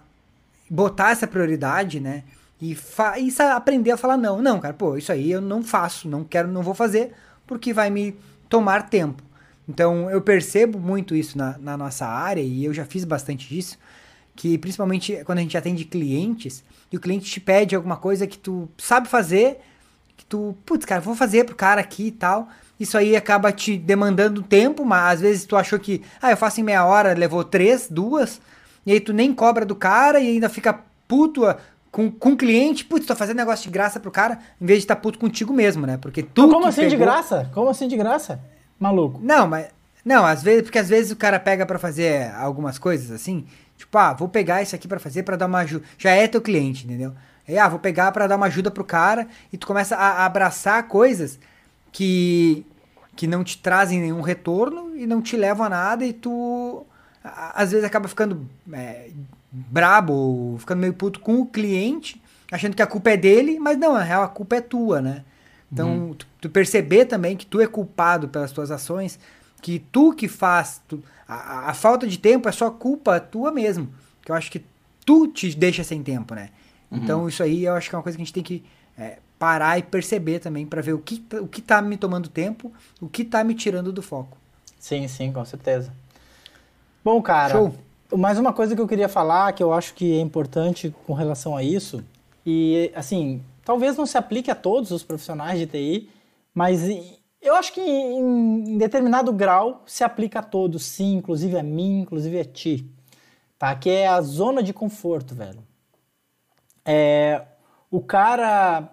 botar 0.74 1.12
essa 1.12 1.28
prioridade, 1.28 2.00
né? 2.00 2.24
E, 2.60 2.76
e 3.20 3.42
aprender 3.44 3.92
a 3.92 3.98
falar 3.98 4.18
não. 4.18 4.42
Não, 4.42 4.60
cara, 4.60 4.74
pô, 4.74 4.98
isso 4.98 5.12
aí 5.12 5.32
eu 5.32 5.40
não 5.40 5.62
faço, 5.62 6.10
não 6.10 6.24
quero, 6.24 6.48
não 6.48 6.64
vou 6.64 6.74
fazer, 6.74 7.14
porque 7.46 7.72
vai 7.72 7.92
me 7.92 8.16
tomar 8.50 8.90
tempo. 8.90 9.22
Então 9.70 10.10
eu 10.10 10.20
percebo 10.20 10.80
muito 10.80 11.16
isso 11.16 11.38
na, 11.38 11.58
na 11.60 11.78
nossa 11.78 12.08
área, 12.08 12.42
e 12.42 12.66
eu 12.66 12.74
já 12.74 12.86
fiz 12.86 13.06
bastante 13.06 13.48
disso, 13.48 13.78
que 14.36 14.58
principalmente 14.58 15.24
quando 15.26 15.38
a 15.38 15.42
gente 15.42 15.56
atende 15.56 15.86
clientes, 15.86 16.64
e 16.92 16.98
o 16.98 17.00
cliente 17.00 17.30
te 17.30 17.40
pede 17.40 17.76
alguma 17.76 17.98
coisa 17.98 18.26
que 18.26 18.38
tu 18.38 18.68
sabe 18.78 19.08
fazer, 19.08 19.60
que 20.18 20.26
tu, 20.26 20.58
putz, 20.66 20.86
cara, 20.86 21.02
vou 21.02 21.16
fazer 21.16 21.44
pro 21.44 21.56
cara 21.56 21.82
aqui 21.82 22.08
e 22.08 22.12
tal, 22.12 22.50
isso 22.80 22.98
aí 22.98 23.16
acaba 23.16 23.52
te 23.52 23.78
demandando 23.78 24.42
tempo, 24.42 24.84
mas 24.84 25.16
às 25.16 25.22
vezes 25.22 25.46
tu 25.46 25.56
achou 25.56 25.78
que, 25.78 26.02
ah, 26.20 26.32
eu 26.32 26.38
faço 26.38 26.60
em 26.60 26.64
meia 26.64 26.84
hora, 26.84 27.14
levou 27.14 27.44
três, 27.44 27.88
duas, 27.90 28.42
e 28.86 28.92
aí 28.92 29.00
tu 29.00 29.14
nem 29.14 29.34
cobra 29.34 29.66
do 29.66 29.76
cara 29.76 30.20
e 30.20 30.28
ainda 30.28 30.50
fica 30.50 30.80
puto 31.08 31.46
ah, 31.46 31.58
com, 31.92 32.10
com 32.10 32.32
o 32.32 32.38
cliente, 32.38 32.84
putz, 32.86 33.06
tô 33.06 33.16
fazendo 33.16 33.38
negócio 33.38 33.66
de 33.66 33.70
graça 33.70 34.00
pro 34.00 34.10
cara, 34.10 34.40
em 34.60 34.66
vez 34.66 34.80
de 34.80 34.86
estar 34.86 34.96
tá 34.96 35.02
puto 35.02 35.20
contigo 35.20 35.54
mesmo, 35.54 35.86
né? 35.86 35.98
Porque 35.98 36.24
tu. 36.24 36.50
Como 36.50 36.66
assim 36.66 36.82
pegou... 36.82 36.90
de 36.90 36.98
graça? 36.98 37.52
Como 37.54 37.70
assim 37.70 37.88
de 37.88 37.96
graça? 37.96 38.40
Maluco. 38.80 39.20
Não, 39.22 39.48
mas. 39.48 39.68
Não, 40.04 40.26
às 40.26 40.44
vezes, 40.44 40.64
porque 40.64 40.80
às 40.80 40.90
vezes 40.90 41.12
o 41.12 41.16
cara 41.16 41.40
pega 41.40 41.66
para 41.66 41.80
fazer 41.80 42.34
algumas 42.36 42.78
coisas 42.78 43.10
assim, 43.10 43.46
tipo, 43.78 43.98
ah, 43.98 44.12
vou 44.12 44.28
pegar 44.28 44.62
isso 44.62 44.76
aqui 44.76 44.88
para 44.88 45.00
fazer 45.00 45.24
para 45.24 45.38
dar 45.38 45.46
uma 45.46 45.60
ajuda. 45.60 45.86
Já 45.98 46.12
é 46.12 46.28
teu 46.28 46.42
cliente, 46.42 46.86
entendeu? 46.86 47.14
Aí, 47.48 47.58
ah, 47.58 47.70
vou 47.70 47.80
pegar 47.80 48.12
para 48.12 48.28
dar 48.28 48.36
uma 48.36 48.48
ajuda 48.48 48.72
pro 48.72 48.84
cara 48.84 49.28
e 49.52 49.58
tu 49.58 49.68
começa 49.68 49.96
a, 49.96 50.24
a 50.24 50.26
abraçar 50.26 50.88
coisas 50.88 51.40
que 51.92 52.66
que 53.16 53.28
não 53.28 53.44
te 53.44 53.60
trazem 53.60 54.02
nenhum 54.02 54.22
retorno 54.22 54.96
e 54.96 55.06
não 55.06 55.22
te 55.22 55.38
levam 55.38 55.66
a 55.66 55.70
nada 55.70 56.04
e 56.04 56.12
tu 56.12 56.32
às 57.24 57.72
vezes 57.72 57.86
acaba 57.86 58.08
ficando 58.08 58.48
é, 58.72 59.10
brabo, 59.52 60.58
ficando 60.60 60.80
meio 60.80 60.94
puto 60.94 61.20
com 61.20 61.40
o 61.40 61.46
cliente, 61.46 62.22
achando 62.52 62.76
que 62.76 62.82
a 62.82 62.88
culpa 62.88 63.12
é 63.12 63.18
dele, 63.18 63.60
mas 63.60 63.78
não, 63.78 63.94
na 63.94 64.04
real 64.04 64.24
a 64.24 64.28
culpa 64.28 64.58
é 64.58 64.62
tua, 64.62 65.02
né? 65.02 65.24
Então, 65.72 65.90
uhum. 65.90 66.14
tu, 66.14 66.28
tu, 66.42 66.50
perceber 66.50 67.06
também 67.06 67.36
que 67.36 67.46
tu 67.46 67.60
é 67.60 67.66
culpado 67.66 68.28
pelas 68.28 68.52
tuas 68.52 68.70
ações, 68.70 69.18
que 69.62 69.80
tu 69.80 70.14
que 70.14 70.28
faz, 70.28 70.80
tu, 70.88 71.02
a, 71.28 71.72
a, 71.72 71.74
falta 71.74 72.06
de 72.06 72.20
tempo 72.20 72.48
é 72.48 72.52
só 72.52 72.70
culpa 72.70 73.20
tua 73.20 73.52
mesmo, 73.52 73.90
que 74.22 74.32
eu 74.32 74.36
acho 74.36 74.52
que 74.52 74.64
tu 75.04 75.28
te 75.28 75.56
deixa 75.56 75.84
sem 75.84 76.04
tempo, 76.04 76.36
né? 76.36 76.50
Uhum. 76.92 77.00
Então, 77.00 77.28
isso 77.28 77.42
aí 77.42 77.66
eu 77.66 77.74
acho 77.74 77.90
que 77.90 77.96
é 77.96 77.98
uma 77.98 78.04
coisa 78.04 78.16
que 78.16 78.22
a 78.22 78.26
gente 78.26 78.34
tem 78.34 78.44
que 78.44 78.64
é, 78.96 79.18
parar 79.40 79.80
e 79.80 79.84
perceber 79.84 80.40
também 80.40 80.66
para 80.66 80.82
ver 80.82 80.94
o 80.94 81.00
que, 81.00 81.24
o 81.42 81.48
que 81.48 81.62
tá 81.62 81.82
me 81.82 81.98
tomando 81.98 82.30
tempo, 82.30 82.72
o 83.02 83.10
que 83.10 83.26
tá 83.26 83.44
me 83.44 83.56
tirando 83.56 83.92
do 83.92 84.02
foco. 84.02 84.38
Sim, 84.80 85.08
sim, 85.08 85.32
com 85.32 85.44
certeza. 85.44 85.92
Bom, 87.04 87.22
cara, 87.22 87.52
Show. 87.52 87.74
mais 88.16 88.40
uma 88.40 88.54
coisa 88.54 88.74
que 88.74 88.80
eu 88.80 88.88
queria 88.88 89.10
falar, 89.10 89.52
que 89.52 89.62
eu 89.62 89.74
acho 89.74 89.94
que 89.94 90.18
é 90.18 90.22
importante 90.22 90.96
com 91.06 91.12
relação 91.12 91.54
a 91.58 91.62
isso, 91.62 92.02
e 92.46 92.90
assim, 92.96 93.44
talvez 93.66 93.98
não 93.98 94.06
se 94.06 94.18
aplique 94.18 94.50
a 94.50 94.56
todos 94.56 94.90
os 94.92 95.04
profissionais 95.04 95.60
de 95.60 95.68
TI, 95.68 96.10
mas 96.54 96.88
eu 97.42 97.56
acho 97.56 97.74
que 97.74 97.82
em, 97.82 98.78
determinado 98.78 99.34
grau 99.34 99.84
se 99.86 100.02
aplica 100.02 100.40
a 100.40 100.44
todos, 100.44 100.86
sim, 100.86 101.16
inclusive 101.16 101.58
a 101.58 101.64
mim, 101.64 102.00
inclusive 102.00 102.40
a 102.40 102.46
ti, 102.46 102.90
tá? 103.60 103.76
Que 103.76 103.90
é 103.90 104.08
a 104.08 104.22
zona 104.22 104.64
de 104.64 104.72
conforto, 104.72 105.36
velho. 105.36 105.62
É, 106.86 107.44
o 107.92 108.00
cara 108.00 108.88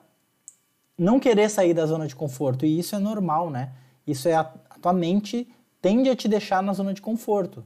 não 0.99 1.21
querer 1.21 1.49
sair 1.49 1.75
da 1.75 1.87
zona 1.87 2.09
de 2.09 2.17
conforto, 2.17 2.67
e 2.67 2.77
isso 2.77 2.97
é 2.97 2.99
normal, 2.99 3.51
né? 3.51 3.71
Isso 4.05 4.29
é 4.29 4.35
a, 4.35 4.41
a 4.41 4.79
tua 4.81 4.93
mente 4.93 5.47
tende 5.81 6.11
a 6.11 6.17
te 6.17 6.27
deixar 6.27 6.61
na 6.61 6.73
zona 6.73 6.93
de 6.93 7.01
conforto 7.01 7.65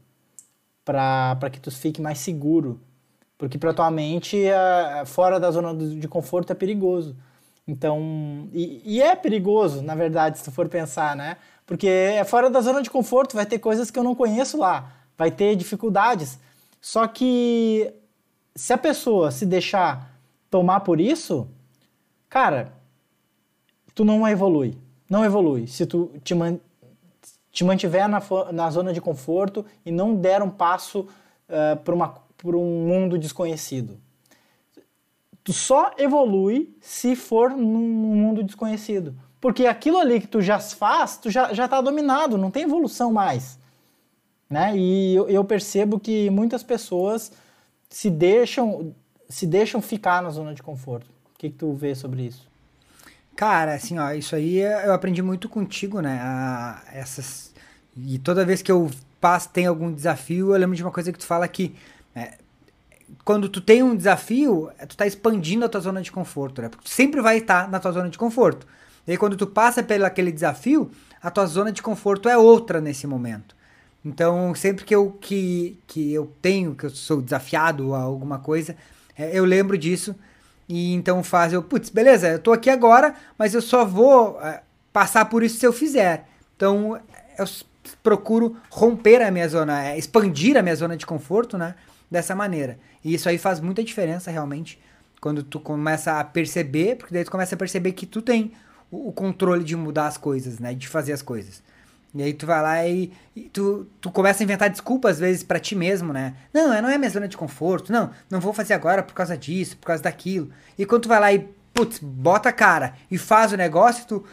para 0.84 1.50
que 1.50 1.60
tu 1.60 1.70
fique 1.70 2.00
mais 2.00 2.18
seguro. 2.18 2.80
Porque 3.36 3.58
para 3.58 3.74
tua 3.74 3.90
mente, 3.90 4.44
é, 4.44 5.04
fora 5.06 5.40
da 5.40 5.50
zona 5.50 5.74
de 5.74 6.06
conforto 6.06 6.52
é 6.52 6.54
perigoso. 6.54 7.16
Então, 7.66 8.48
e, 8.52 8.82
e, 8.84 9.02
é 9.02 9.16
perigoso, 9.16 9.82
na 9.82 9.94
verdade, 9.94 10.38
se 10.38 10.44
tu 10.44 10.52
for 10.52 10.68
pensar, 10.68 11.16
né? 11.16 11.38
Porque 11.66 11.88
é 11.88 12.22
fora 12.24 12.50
da 12.50 12.60
zona 12.60 12.82
de 12.82 12.90
conforto, 12.90 13.34
vai 13.34 13.46
ter 13.46 13.58
coisas 13.58 13.90
que 13.90 13.98
eu 13.98 14.04
não 14.04 14.14
conheço 14.14 14.58
lá, 14.58 14.92
vai 15.16 15.30
ter 15.30 15.56
dificuldades. 15.56 16.38
Só 16.80 17.06
que 17.06 17.90
se 18.54 18.72
a 18.72 18.78
pessoa 18.78 19.30
se 19.30 19.46
deixar 19.46 20.14
tomar 20.50 20.80
por 20.80 21.00
isso, 21.00 21.48
cara, 22.28 22.72
tu 23.94 24.04
não 24.04 24.28
evolui. 24.28 24.76
Não 25.08 25.24
evolui. 25.24 25.66
Se 25.66 25.86
tu 25.86 26.12
te, 26.22 26.34
man 26.34 26.58
te 27.54 27.62
mantiver 27.62 28.08
na, 28.08 28.20
na 28.52 28.68
zona 28.68 28.92
de 28.92 29.00
conforto 29.00 29.64
e 29.86 29.92
não 29.92 30.16
der 30.16 30.42
um 30.42 30.50
passo 30.50 31.02
uh, 31.02 31.06
eh, 31.48 31.76
para 31.76 32.56
um 32.56 32.84
mundo 32.84 33.16
desconhecido. 33.16 33.96
Tu 35.44 35.52
só 35.52 35.92
evolui 35.96 36.76
se 36.80 37.14
for 37.14 37.50
num 37.50 38.16
mundo 38.16 38.42
desconhecido. 38.42 39.14
Porque 39.40 39.66
aquilo 39.66 39.98
ali 39.98 40.20
que 40.20 40.26
tu 40.26 40.42
já 40.42 40.58
faz, 40.58 41.16
tu 41.16 41.30
já, 41.30 41.54
já 41.54 41.68
tá 41.68 41.80
dominado, 41.80 42.36
não 42.36 42.50
tem 42.50 42.64
evolução 42.64 43.12
mais. 43.12 43.56
Né? 44.50 44.76
E 44.76 45.14
eu, 45.14 45.28
eu 45.28 45.44
percebo 45.44 46.00
que 46.00 46.28
muitas 46.30 46.64
pessoas 46.64 47.30
se 47.88 48.10
deixam, 48.10 48.92
se 49.28 49.46
deixam 49.46 49.80
ficar 49.80 50.20
na 50.20 50.30
zona 50.30 50.54
de 50.54 50.62
conforto. 50.62 51.06
O 51.32 51.38
que, 51.38 51.50
que 51.50 51.56
tu 51.56 51.72
vê 51.72 51.94
sobre 51.94 52.22
isso? 52.24 52.48
Cara, 53.36 53.74
assim, 53.74 53.98
ó, 53.98 54.12
isso 54.12 54.36
aí 54.36 54.58
eu 54.58 54.92
aprendi 54.92 55.20
muito 55.22 55.48
contigo, 55.48 56.00
né? 56.00 56.20
A, 56.22 56.82
essas. 56.92 57.52
E 57.96 58.18
toda 58.18 58.44
vez 58.44 58.62
que 58.62 58.70
eu 58.70 58.90
passo, 59.20 59.48
tem 59.48 59.66
algum 59.66 59.92
desafio, 59.92 60.52
eu 60.52 60.58
lembro 60.58 60.76
de 60.76 60.82
uma 60.82 60.92
coisa 60.92 61.12
que 61.12 61.18
tu 61.18 61.26
fala 61.26 61.46
que. 61.48 61.74
É, 62.14 62.34
quando 63.24 63.48
tu 63.48 63.60
tem 63.60 63.82
um 63.82 63.96
desafio, 63.96 64.70
é, 64.78 64.86
tu 64.86 64.96
tá 64.96 65.06
expandindo 65.06 65.64
a 65.64 65.68
tua 65.68 65.80
zona 65.80 66.00
de 66.00 66.12
conforto, 66.12 66.62
né? 66.62 66.68
Porque 66.68 66.84
tu 66.84 66.90
sempre 66.90 67.20
vai 67.20 67.38
estar 67.38 67.68
na 67.68 67.80
tua 67.80 67.92
zona 67.92 68.08
de 68.08 68.18
conforto. 68.18 68.66
E 69.06 69.12
aí, 69.12 69.16
quando 69.18 69.36
tu 69.36 69.46
passa 69.46 69.82
pelo 69.82 70.04
aquele 70.06 70.30
desafio, 70.30 70.90
a 71.20 71.30
tua 71.30 71.46
zona 71.46 71.72
de 71.72 71.82
conforto 71.82 72.28
é 72.28 72.36
outra 72.36 72.80
nesse 72.80 73.06
momento. 73.06 73.56
Então, 74.04 74.54
sempre 74.54 74.84
que 74.84 74.94
eu, 74.94 75.10
que, 75.20 75.78
que 75.86 76.12
eu 76.12 76.30
tenho, 76.40 76.74
que 76.74 76.84
eu 76.84 76.90
sou 76.90 77.20
desafiado 77.20 77.94
a 77.94 78.00
alguma 78.00 78.38
coisa, 78.38 78.76
é, 79.16 79.36
eu 79.36 79.44
lembro 79.44 79.76
disso 79.76 80.14
e 80.68 80.94
então 80.94 81.22
faz 81.22 81.52
eu, 81.52 81.62
putz, 81.62 81.90
beleza, 81.90 82.28
eu 82.28 82.38
tô 82.38 82.52
aqui 82.52 82.70
agora, 82.70 83.14
mas 83.38 83.54
eu 83.54 83.62
só 83.62 83.84
vou 83.84 84.40
é, 84.40 84.62
passar 84.92 85.26
por 85.26 85.42
isso 85.42 85.58
se 85.58 85.66
eu 85.66 85.72
fizer. 85.72 86.26
Então 86.56 87.00
eu 87.38 87.44
procuro 88.02 88.56
romper 88.70 89.22
a 89.22 89.30
minha 89.30 89.48
zona, 89.48 89.86
é, 89.86 89.98
expandir 89.98 90.56
a 90.56 90.62
minha 90.62 90.76
zona 90.76 90.96
de 90.96 91.04
conforto, 91.04 91.58
né? 91.58 91.74
Dessa 92.10 92.34
maneira. 92.34 92.78
E 93.04 93.14
isso 93.14 93.28
aí 93.28 93.38
faz 93.38 93.60
muita 93.60 93.82
diferença 93.82 94.30
realmente 94.30 94.80
quando 95.20 95.42
tu 95.42 95.58
começa 95.58 96.20
a 96.20 96.24
perceber, 96.24 96.96
porque 96.96 97.12
daí 97.12 97.24
tu 97.24 97.30
começa 97.30 97.54
a 97.54 97.58
perceber 97.58 97.92
que 97.92 98.06
tu 98.06 98.22
tem 98.22 98.52
o 98.90 99.12
controle 99.12 99.64
de 99.64 99.74
mudar 99.74 100.06
as 100.06 100.16
coisas, 100.16 100.58
né? 100.58 100.74
De 100.74 100.86
fazer 100.86 101.12
as 101.12 101.22
coisas. 101.22 101.62
E 102.14 102.22
aí 102.22 102.32
tu 102.32 102.46
vai 102.46 102.62
lá 102.62 102.86
e, 102.86 103.12
e, 103.34 103.40
tu, 103.42 103.88
tu 104.00 104.08
começa 104.10 104.40
a 104.40 104.44
inventar 104.44 104.70
desculpas 104.70 105.14
às 105.14 105.18
vezes 105.18 105.42
para 105.42 105.58
ti 105.58 105.74
mesmo, 105.74 106.12
né? 106.12 106.34
Não, 106.52 106.68
não 106.80 106.88
é 106.88 106.96
minha 106.96 107.10
zona 107.10 107.26
de 107.26 107.36
conforto. 107.36 107.92
Não, 107.92 108.10
não 108.30 108.40
vou 108.40 108.52
fazer 108.52 108.72
agora 108.72 109.02
por 109.02 109.14
causa 109.14 109.36
disso, 109.36 109.76
por 109.76 109.86
causa 109.86 110.02
daquilo. 110.04 110.50
E 110.78 110.86
quando 110.86 111.02
tu 111.02 111.08
vai 111.08 111.18
lá 111.18 111.32
e, 111.32 111.48
putz, 111.72 111.98
bota 111.98 112.50
a 112.50 112.52
cara 112.52 112.94
e 113.10 113.18
faz 113.18 113.52
o 113.52 113.56
negócio, 113.56 114.06
tu, 114.06 114.24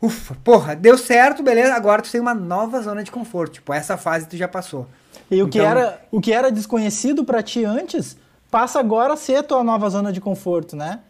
ufa, 0.00 0.34
porra, 0.42 0.74
deu 0.74 0.96
certo, 0.96 1.42
beleza, 1.42 1.74
agora 1.74 2.00
tu 2.00 2.10
tem 2.10 2.20
uma 2.20 2.32
nova 2.32 2.80
zona 2.80 3.04
de 3.04 3.10
conforto. 3.10 3.54
Tipo, 3.54 3.74
essa 3.74 3.98
fase 3.98 4.26
tu 4.26 4.36
já 4.36 4.48
passou. 4.48 4.86
E 5.30 5.34
o, 5.34 5.46
então, 5.46 5.48
que, 5.48 5.58
era, 5.60 6.00
o 6.10 6.20
que 6.22 6.32
era 6.32 6.50
desconhecido 6.50 7.22
para 7.22 7.42
ti 7.42 7.66
antes, 7.66 8.16
passa 8.50 8.80
agora 8.80 9.12
a 9.12 9.16
ser 9.16 9.36
a 9.36 9.42
tua 9.42 9.62
nova 9.62 9.90
zona 9.90 10.10
de 10.10 10.22
conforto, 10.22 10.74
né? 10.74 11.00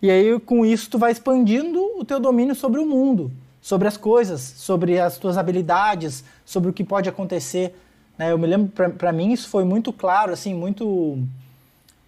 E 0.00 0.10
aí 0.10 0.40
com 0.40 0.64
isso 0.64 0.88
tu 0.88 0.98
vai 0.98 1.12
expandindo 1.12 1.78
o 1.98 2.04
teu 2.06 2.18
domínio 2.18 2.54
sobre 2.54 2.80
o 2.80 2.86
mundo 2.86 3.30
sobre 3.60 3.86
as 3.86 3.96
coisas, 3.96 4.40
sobre 4.40 4.98
as 4.98 5.18
tuas 5.18 5.36
habilidades, 5.36 6.24
sobre 6.44 6.70
o 6.70 6.72
que 6.72 6.82
pode 6.82 7.08
acontecer. 7.08 7.76
Né? 8.16 8.32
Eu 8.32 8.38
me 8.38 8.46
lembro, 8.46 8.70
para 8.92 9.12
mim, 9.12 9.32
isso 9.32 9.48
foi 9.48 9.64
muito 9.64 9.92
claro, 9.92 10.32
assim, 10.32 10.54
muito, 10.54 11.18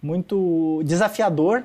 muito 0.01 0.81
desafiador 0.83 1.63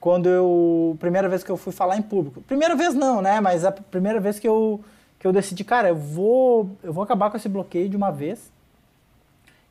quando 0.00 0.28
eu 0.28 0.96
primeira 1.00 1.28
vez 1.28 1.42
que 1.42 1.50
eu 1.50 1.56
fui 1.56 1.72
falar 1.72 1.96
em 1.96 2.02
público. 2.02 2.40
Primeira 2.42 2.76
vez 2.76 2.94
não, 2.94 3.20
né? 3.20 3.40
Mas 3.40 3.64
a 3.64 3.72
primeira 3.72 4.20
vez 4.20 4.38
que 4.38 4.48
eu 4.48 4.80
que 5.18 5.26
eu 5.26 5.32
decidi, 5.32 5.64
cara, 5.64 5.88
eu 5.88 5.96
vou 5.96 6.70
eu 6.82 6.92
vou 6.92 7.02
acabar 7.02 7.30
com 7.30 7.36
esse 7.36 7.48
bloqueio 7.48 7.88
de 7.88 7.96
uma 7.96 8.10
vez. 8.10 8.50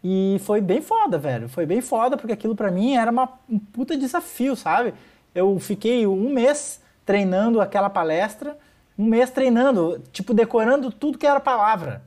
E 0.04 0.38
foi 0.42 0.62
bem 0.62 0.82
foda, 0.82 1.18
velho. 1.18 1.50
Foi 1.50 1.66
bem 1.66 1.82
foda 1.82 2.18
porque 2.18 2.34
aquilo 2.34 2.56
para 2.56 2.70
mim 2.70 2.96
era 2.96 3.10
uma, 3.10 3.30
um 3.50 3.58
puta 3.58 3.98
desafio, 3.98 4.56
sabe? 4.56 4.94
Eu 5.34 5.58
fiquei 5.60 6.06
um 6.06 6.30
mês 6.30 6.82
treinando 7.06 7.62
aquela 7.62 7.90
palestra 7.90 8.58
um 8.98 9.06
mês 9.06 9.30
treinando, 9.30 10.02
tipo, 10.12 10.34
decorando 10.34 10.92
tudo 10.92 11.18
que 11.18 11.28
era 11.28 11.40
palavra, 11.40 12.02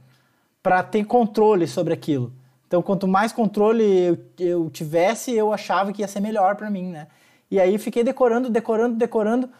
para 0.62 0.83
ter 0.83 1.05
controle 1.05 1.66
sobre 1.66 1.94
aquilo. 1.94 2.33
Então, 2.66 2.83
quanto 2.83 3.09
mais 3.09 3.33
controle 3.33 3.83
eu, 3.83 4.18
eu 4.38 4.70
tivesse, 4.70 5.35
eu 5.35 5.53
achava 5.53 5.92
que 5.92 6.03
ia 6.03 6.09
ser 6.09 6.20
melhor 6.20 6.57
para 6.57 6.70
mim, 6.70 6.90
né? 6.90 7.09
E 7.50 7.59
aí 7.59 7.76
fiquei 7.79 8.05
decorando, 8.05 8.48
decorando, 8.48 8.96
decorando. 8.96 9.50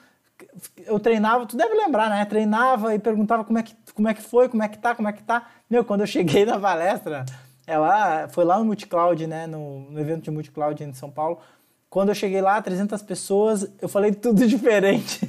Eu 0.87 0.99
treinava, 1.01 1.45
tu 1.45 1.57
deve 1.57 1.75
lembrar, 1.75 2.09
né? 2.09 2.25
Treinava 2.25 2.95
e 2.95 2.99
perguntava 2.99 3.45
como 3.45 3.59
é 3.59 3.62
que, 3.62 3.75
como 3.95 4.09
é 4.09 4.14
que 4.14 4.23
foi, 4.23 4.49
como 4.49 4.62
é 4.62 4.69
que 4.69 4.79
tá, 4.79 4.95
como 4.95 5.09
é 5.09 5.12
que 5.12 5.23
tá. 5.23 5.49
Meu, 5.69 5.85
quando 5.85 6.03
eu 6.03 6.07
cheguei 6.07 6.45
na 6.45 6.59
palestra, 6.59 7.25
é 7.66 7.77
lá, 7.77 8.29
foi 8.29 8.45
lá 8.45 8.59
no 8.59 8.64
Multicloud, 8.64 9.27
né? 9.27 9.47
No, 9.47 9.90
no 9.90 9.99
evento 9.99 10.23
de 10.23 10.31
Multicloud 10.31 10.83
em 10.83 10.93
São 10.93 11.11
Paulo. 11.11 11.40
Quando 11.88 12.11
eu 12.11 12.14
cheguei 12.14 12.40
lá, 12.40 12.62
300 12.62 13.03
pessoas, 13.03 13.69
eu 13.83 13.88
falei 13.88 14.12
tudo 14.12 14.47
diferente. 14.47 15.21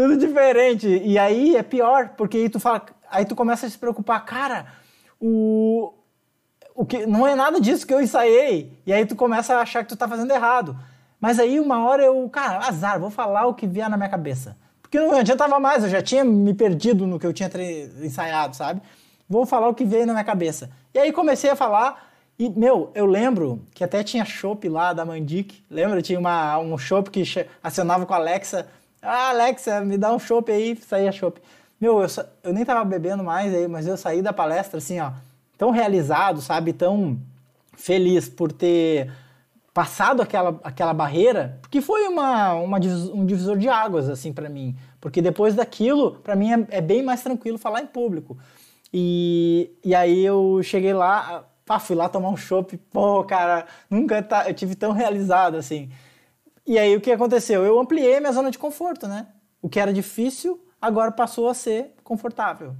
Tudo 0.00 0.16
diferente. 0.16 0.88
E 0.88 1.18
aí 1.18 1.54
é 1.54 1.62
pior, 1.62 2.14
porque 2.16 2.38
aí 2.38 2.48
tu 2.48 2.58
fala, 2.58 2.86
aí 3.10 3.26
tu 3.26 3.36
começa 3.36 3.66
a 3.66 3.70
se 3.70 3.76
preocupar, 3.76 4.24
cara, 4.24 4.64
o 5.20 5.92
o 6.74 6.86
que 6.86 7.04
não 7.04 7.26
é 7.26 7.34
nada 7.34 7.60
disso 7.60 7.86
que 7.86 7.92
eu 7.92 8.00
ensaiei. 8.00 8.80
E 8.86 8.94
aí 8.94 9.04
tu 9.04 9.14
começa 9.14 9.54
a 9.54 9.60
achar 9.60 9.82
que 9.82 9.90
tu 9.90 9.96
tá 9.96 10.08
fazendo 10.08 10.30
errado. 10.30 10.74
Mas 11.20 11.38
aí 11.38 11.60
uma 11.60 11.84
hora 11.84 12.02
eu, 12.02 12.26
cara, 12.30 12.66
azar, 12.66 12.98
vou 12.98 13.10
falar 13.10 13.46
o 13.46 13.52
que 13.52 13.66
vier 13.66 13.90
na 13.90 13.98
minha 13.98 14.08
cabeça. 14.08 14.56
Porque 14.80 14.98
não 14.98 15.12
adiantava 15.12 15.60
mais, 15.60 15.84
eu 15.84 15.90
já 15.90 16.00
tinha 16.00 16.24
me 16.24 16.54
perdido 16.54 17.06
no 17.06 17.18
que 17.18 17.26
eu 17.26 17.34
tinha 17.34 17.50
ensaiado, 18.02 18.56
sabe? 18.56 18.80
Vou 19.28 19.44
falar 19.44 19.68
o 19.68 19.74
que 19.74 19.84
veio 19.84 20.06
na 20.06 20.14
minha 20.14 20.24
cabeça. 20.24 20.70
E 20.94 20.98
aí 20.98 21.12
comecei 21.12 21.50
a 21.50 21.56
falar, 21.56 22.10
e, 22.38 22.48
meu, 22.48 22.90
eu 22.94 23.04
lembro 23.04 23.62
que 23.74 23.84
até 23.84 24.02
tinha 24.02 24.24
chopp 24.24 24.66
lá 24.66 24.94
da 24.94 25.04
Mandic. 25.04 25.62
Lembra? 25.68 26.00
Tinha 26.00 26.18
uma, 26.18 26.56
um 26.58 26.78
chopp 26.78 27.10
que 27.10 27.22
acionava 27.62 28.06
com 28.06 28.14
a 28.14 28.16
Alexa. 28.16 28.66
Ah, 29.02 29.30
Alexa, 29.30 29.80
me 29.80 29.96
dá 29.96 30.12
um 30.12 30.18
chopp 30.18 30.50
aí, 30.52 30.76
saía 30.76 31.10
chopp. 31.12 31.40
Meu, 31.80 32.02
eu, 32.02 32.08
eu 32.42 32.52
nem 32.52 32.64
tava 32.64 32.84
bebendo 32.84 33.24
mais 33.24 33.54
aí, 33.54 33.66
mas 33.66 33.86
eu 33.86 33.96
saí 33.96 34.20
da 34.20 34.32
palestra 34.32 34.78
assim, 34.78 35.00
ó, 35.00 35.12
tão 35.56 35.70
realizado, 35.70 36.42
sabe? 36.42 36.72
Tão 36.72 37.18
feliz 37.74 38.28
por 38.28 38.52
ter 38.52 39.10
passado 39.72 40.20
aquela, 40.20 40.60
aquela 40.62 40.92
barreira, 40.92 41.58
porque 41.62 41.80
foi 41.80 42.06
uma, 42.08 42.54
uma, 42.54 42.78
um 43.14 43.24
divisor 43.24 43.56
de 43.56 43.68
águas, 43.68 44.08
assim, 44.10 44.32
para 44.32 44.48
mim. 44.48 44.76
Porque 45.00 45.22
depois 45.22 45.54
daquilo, 45.54 46.16
para 46.16 46.36
mim 46.36 46.52
é, 46.52 46.66
é, 46.78 46.80
bem 46.82 47.02
mais 47.02 47.22
tranquilo 47.22 47.56
falar 47.56 47.80
em 47.80 47.86
público. 47.86 48.36
E, 48.92 49.70
e 49.84 49.94
aí 49.94 50.24
eu 50.24 50.60
cheguei 50.62 50.92
lá, 50.92 51.44
pá, 51.64 51.78
fui 51.78 51.96
lá 51.96 52.08
tomar 52.08 52.28
um 52.28 52.36
chopp, 52.36 52.76
pô, 52.92 53.24
cara, 53.24 53.66
nunca 53.88 54.22
tá, 54.22 54.48
eu 54.48 54.54
tive 54.54 54.74
tão 54.74 54.92
realizado, 54.92 55.56
assim. 55.56 55.88
E 56.70 56.78
aí 56.78 56.94
o 56.94 57.00
que 57.00 57.10
aconteceu? 57.10 57.64
Eu 57.64 57.80
ampliei 57.80 58.20
minha 58.20 58.30
zona 58.30 58.48
de 58.48 58.56
conforto, 58.56 59.08
né? 59.08 59.26
O 59.60 59.68
que 59.68 59.80
era 59.80 59.92
difícil, 59.92 60.64
agora 60.80 61.10
passou 61.10 61.48
a 61.48 61.54
ser 61.54 61.96
confortável. 62.04 62.76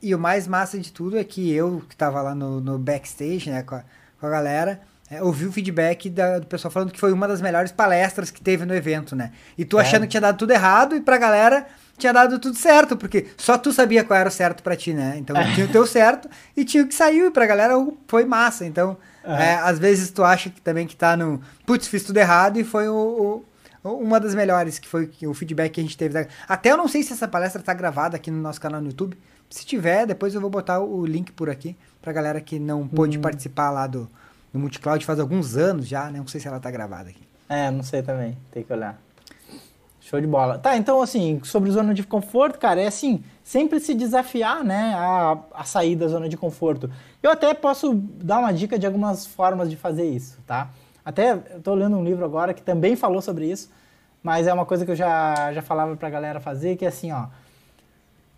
E 0.00 0.14
o 0.14 0.18
mais 0.18 0.46
massa 0.46 0.78
de 0.78 0.92
tudo 0.92 1.18
é 1.18 1.24
que 1.24 1.52
eu, 1.52 1.82
que 1.88 1.96
tava 1.96 2.22
lá 2.22 2.36
no, 2.36 2.60
no 2.60 2.78
backstage, 2.78 3.50
né, 3.50 3.64
com 3.64 3.74
a, 3.74 3.84
com 4.20 4.26
a 4.28 4.30
galera, 4.30 4.80
é, 5.10 5.20
ouvi 5.20 5.46
o 5.46 5.52
feedback 5.52 6.08
da, 6.08 6.38
do 6.38 6.46
pessoal 6.46 6.70
falando 6.70 6.92
que 6.92 7.00
foi 7.00 7.12
uma 7.12 7.26
das 7.26 7.40
melhores 7.40 7.72
palestras 7.72 8.30
que 8.30 8.40
teve 8.40 8.64
no 8.64 8.72
evento, 8.72 9.16
né? 9.16 9.32
E 9.56 9.64
tu 9.64 9.76
é. 9.76 9.82
achando 9.82 10.02
que 10.02 10.10
tinha 10.10 10.20
dado 10.20 10.38
tudo 10.38 10.52
errado 10.52 10.94
e 10.94 11.00
pra 11.00 11.18
galera 11.18 11.66
tinha 11.98 12.12
dado 12.12 12.38
tudo 12.38 12.56
certo, 12.56 12.96
porque 12.96 13.26
só 13.36 13.58
tu 13.58 13.72
sabia 13.72 14.04
qual 14.04 14.20
era 14.20 14.28
o 14.28 14.32
certo 14.32 14.62
para 14.62 14.76
ti, 14.76 14.94
né? 14.94 15.16
Então 15.18 15.36
é. 15.36 15.52
tinha 15.52 15.66
o 15.66 15.68
teu 15.68 15.84
certo 15.84 16.30
e 16.56 16.64
tinha 16.64 16.84
o 16.84 16.86
que 16.86 16.94
saiu 16.94 17.26
e 17.26 17.30
pra 17.32 17.44
galera 17.44 17.74
foi 18.06 18.24
massa. 18.24 18.64
Então, 18.64 18.96
é. 19.32 19.54
às 19.54 19.78
vezes 19.78 20.10
tu 20.10 20.24
acha 20.24 20.50
que 20.50 20.60
também 20.60 20.86
que 20.86 20.96
tá 20.96 21.16
no. 21.16 21.40
Putz, 21.66 21.88
fiz 21.88 22.02
tudo 22.02 22.16
errado 22.16 22.58
e 22.58 22.64
foi 22.64 22.88
o, 22.88 23.44
o, 23.84 23.90
uma 23.90 24.18
das 24.18 24.34
melhores, 24.34 24.78
que 24.78 24.88
foi 24.88 25.10
o 25.26 25.34
feedback 25.34 25.72
que 25.72 25.80
a 25.80 25.82
gente 25.82 25.96
teve. 25.96 26.26
Até 26.48 26.70
eu 26.70 26.76
não 26.76 26.88
sei 26.88 27.02
se 27.02 27.12
essa 27.12 27.28
palestra 27.28 27.62
tá 27.62 27.74
gravada 27.74 28.16
aqui 28.16 28.30
no 28.30 28.40
nosso 28.40 28.60
canal 28.60 28.80
no 28.80 28.88
YouTube. 28.88 29.16
Se 29.50 29.64
tiver, 29.64 30.06
depois 30.06 30.34
eu 30.34 30.40
vou 30.40 30.50
botar 30.50 30.80
o 30.80 31.06
link 31.06 31.32
por 31.32 31.48
aqui 31.48 31.76
pra 32.02 32.12
galera 32.12 32.40
que 32.40 32.58
não 32.58 32.86
pôde 32.86 33.18
hum. 33.18 33.20
participar 33.20 33.70
lá 33.70 33.86
do 33.86 34.08
no 34.52 34.60
Multicloud 34.60 35.04
faz 35.04 35.20
alguns 35.20 35.56
anos 35.56 35.86
já, 35.86 36.10
né? 36.10 36.18
Não 36.18 36.26
sei 36.26 36.40
se 36.40 36.48
ela 36.48 36.60
tá 36.60 36.70
gravada 36.70 37.10
aqui. 37.10 37.22
É, 37.48 37.70
não 37.70 37.82
sei 37.82 38.02
também, 38.02 38.36
tem 38.50 38.62
que 38.62 38.72
olhar. 38.72 38.98
Show 40.00 40.20
de 40.20 40.26
bola. 40.26 40.58
Tá, 40.58 40.76
então 40.76 41.02
assim, 41.02 41.40
sobre 41.44 41.70
zona 41.70 41.92
de 41.92 42.02
conforto, 42.02 42.58
cara, 42.58 42.80
é 42.80 42.86
assim, 42.86 43.22
sempre 43.48 43.80
se 43.80 43.94
desafiar, 43.94 44.62
né, 44.62 44.92
a, 44.94 45.38
a 45.54 45.64
sair 45.64 45.96
da 45.96 46.06
zona 46.06 46.28
de 46.28 46.36
conforto. 46.36 46.90
Eu 47.22 47.30
até 47.30 47.54
posso 47.54 47.94
dar 47.94 48.40
uma 48.40 48.52
dica 48.52 48.78
de 48.78 48.86
algumas 48.86 49.26
formas 49.26 49.70
de 49.70 49.76
fazer 49.76 50.06
isso, 50.06 50.38
tá? 50.46 50.68
Até 51.02 51.34
tô 51.34 51.72
lendo 51.74 51.96
um 51.96 52.04
livro 52.04 52.26
agora 52.26 52.52
que 52.52 52.60
também 52.60 52.94
falou 52.94 53.22
sobre 53.22 53.50
isso, 53.50 53.70
mas 54.22 54.46
é 54.46 54.52
uma 54.52 54.66
coisa 54.66 54.84
que 54.84 54.90
eu 54.90 54.94
já, 54.94 55.50
já 55.54 55.62
falava 55.62 55.96
pra 55.96 56.10
galera 56.10 56.40
fazer, 56.40 56.76
que 56.76 56.84
é 56.84 56.88
assim, 56.88 57.10
ó, 57.10 57.28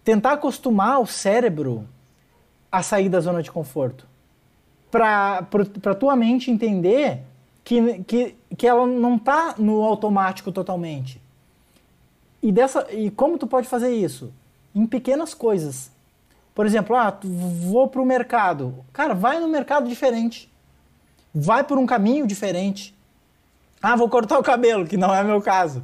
tentar 0.05 0.35
acostumar 0.35 1.01
o 1.01 1.07
cérebro 1.07 1.89
a 2.71 2.81
sair 2.81 3.09
da 3.09 3.19
zona 3.19 3.43
de 3.43 3.51
conforto 3.51 4.07
para 4.93 5.95
tua 5.99 6.15
mente 6.15 6.53
entender 6.53 7.25
que, 7.65 8.05
que, 8.05 8.37
que 8.57 8.65
ela 8.65 8.87
não 8.87 9.17
está 9.17 9.57
no 9.59 9.83
automático 9.83 10.53
totalmente. 10.53 11.21
E, 12.41 12.53
dessa, 12.53 12.87
e 12.93 13.11
como 13.11 13.39
tu 13.39 13.49
pode 13.49 13.67
fazer 13.67 13.93
isso? 13.93 14.33
Em 14.75 14.87
pequenas 14.87 15.35
coisas. 15.35 15.91
Por 16.55 16.67
exemplo, 16.67 16.97
ah, 16.97 17.17
vou 17.23 17.89
para 17.89 18.01
o 18.01 18.07
mercado. 18.07 18.85
Cara, 18.93 19.15
vai 19.15 19.39
no 19.39 19.49
mercado 19.49 19.89
diferente. 19.89 20.51
Vai 21.35 21.65
por 21.65 21.79
um 21.79 21.87
caminho 21.87 22.27
diferente. 22.27 22.95
Ah, 23.83 23.97
vou 23.97 24.09
cortar 24.09 24.39
o 24.39 24.43
cabelo, 24.43 24.87
que 24.87 24.97
não 24.97 25.15
é 25.15 25.23
meu 25.23 25.41
caso. 25.41 25.83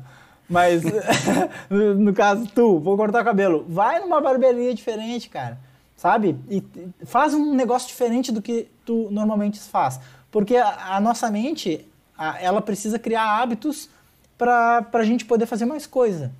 Mas, 0.48 0.82
no 1.70 2.12
caso, 2.12 2.46
tu, 2.54 2.78
vou 2.78 2.96
cortar 2.96 3.22
o 3.22 3.24
cabelo. 3.24 3.64
Vai 3.68 4.00
numa 4.00 4.20
barbearia 4.20 4.74
diferente, 4.74 5.28
cara 5.28 5.58
sabe? 5.96 6.38
E 6.48 6.62
faz 7.04 7.32
um 7.34 7.54
negócio 7.54 7.88
diferente 7.88 8.30
do 8.30 8.42
que 8.42 8.68
tu 8.84 9.08
normalmente 9.10 9.58
faz. 9.58 9.98
Porque 10.30 10.56
a, 10.56 10.96
a 10.96 11.00
nossa 11.00 11.30
mente, 11.30 11.88
a, 12.16 12.40
ela 12.40 12.60
precisa 12.60 12.98
criar 12.98 13.40
hábitos 13.40 13.88
para 14.36 14.86
a 14.92 15.04
gente 15.04 15.24
poder 15.24 15.46
fazer 15.46 15.64
mais 15.64 15.86
coisa. 15.86 16.30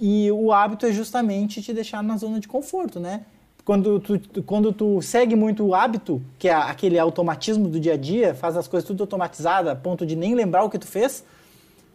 E 0.00 0.30
o 0.30 0.52
hábito 0.52 0.86
é 0.86 0.92
justamente 0.92 1.60
te 1.60 1.72
deixar 1.72 2.02
na 2.02 2.16
zona 2.16 2.38
de 2.38 2.46
conforto, 2.46 3.00
né? 3.00 3.22
Quando 3.64 4.00
tu, 4.00 4.42
quando 4.44 4.72
tu 4.72 5.02
segue 5.02 5.36
muito 5.36 5.64
o 5.64 5.74
hábito, 5.74 6.22
que 6.38 6.48
é 6.48 6.54
aquele 6.54 6.98
automatismo 6.98 7.68
do 7.68 7.78
dia 7.78 7.94
a 7.94 7.96
dia, 7.96 8.34
faz 8.34 8.56
as 8.56 8.66
coisas 8.66 8.86
tudo 8.86 9.02
automatizada, 9.02 9.72
a 9.72 9.76
ponto 9.76 10.06
de 10.06 10.16
nem 10.16 10.34
lembrar 10.34 10.62
o 10.62 10.70
que 10.70 10.78
tu 10.78 10.86
fez, 10.86 11.24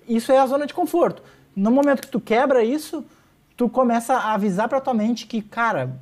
isso 0.07 0.31
é 0.31 0.37
a 0.37 0.45
zona 0.45 0.67
de 0.67 0.73
conforto. 0.73 1.23
No 1.55 1.71
momento 1.71 2.01
que 2.01 2.07
tu 2.07 2.19
quebra 2.19 2.63
isso, 2.63 3.03
tu 3.55 3.69
começa 3.69 4.13
a 4.13 4.33
avisar 4.33 4.67
para 4.67 4.81
tua 4.81 4.93
mente 4.93 5.25
que, 5.25 5.41
cara, 5.41 5.99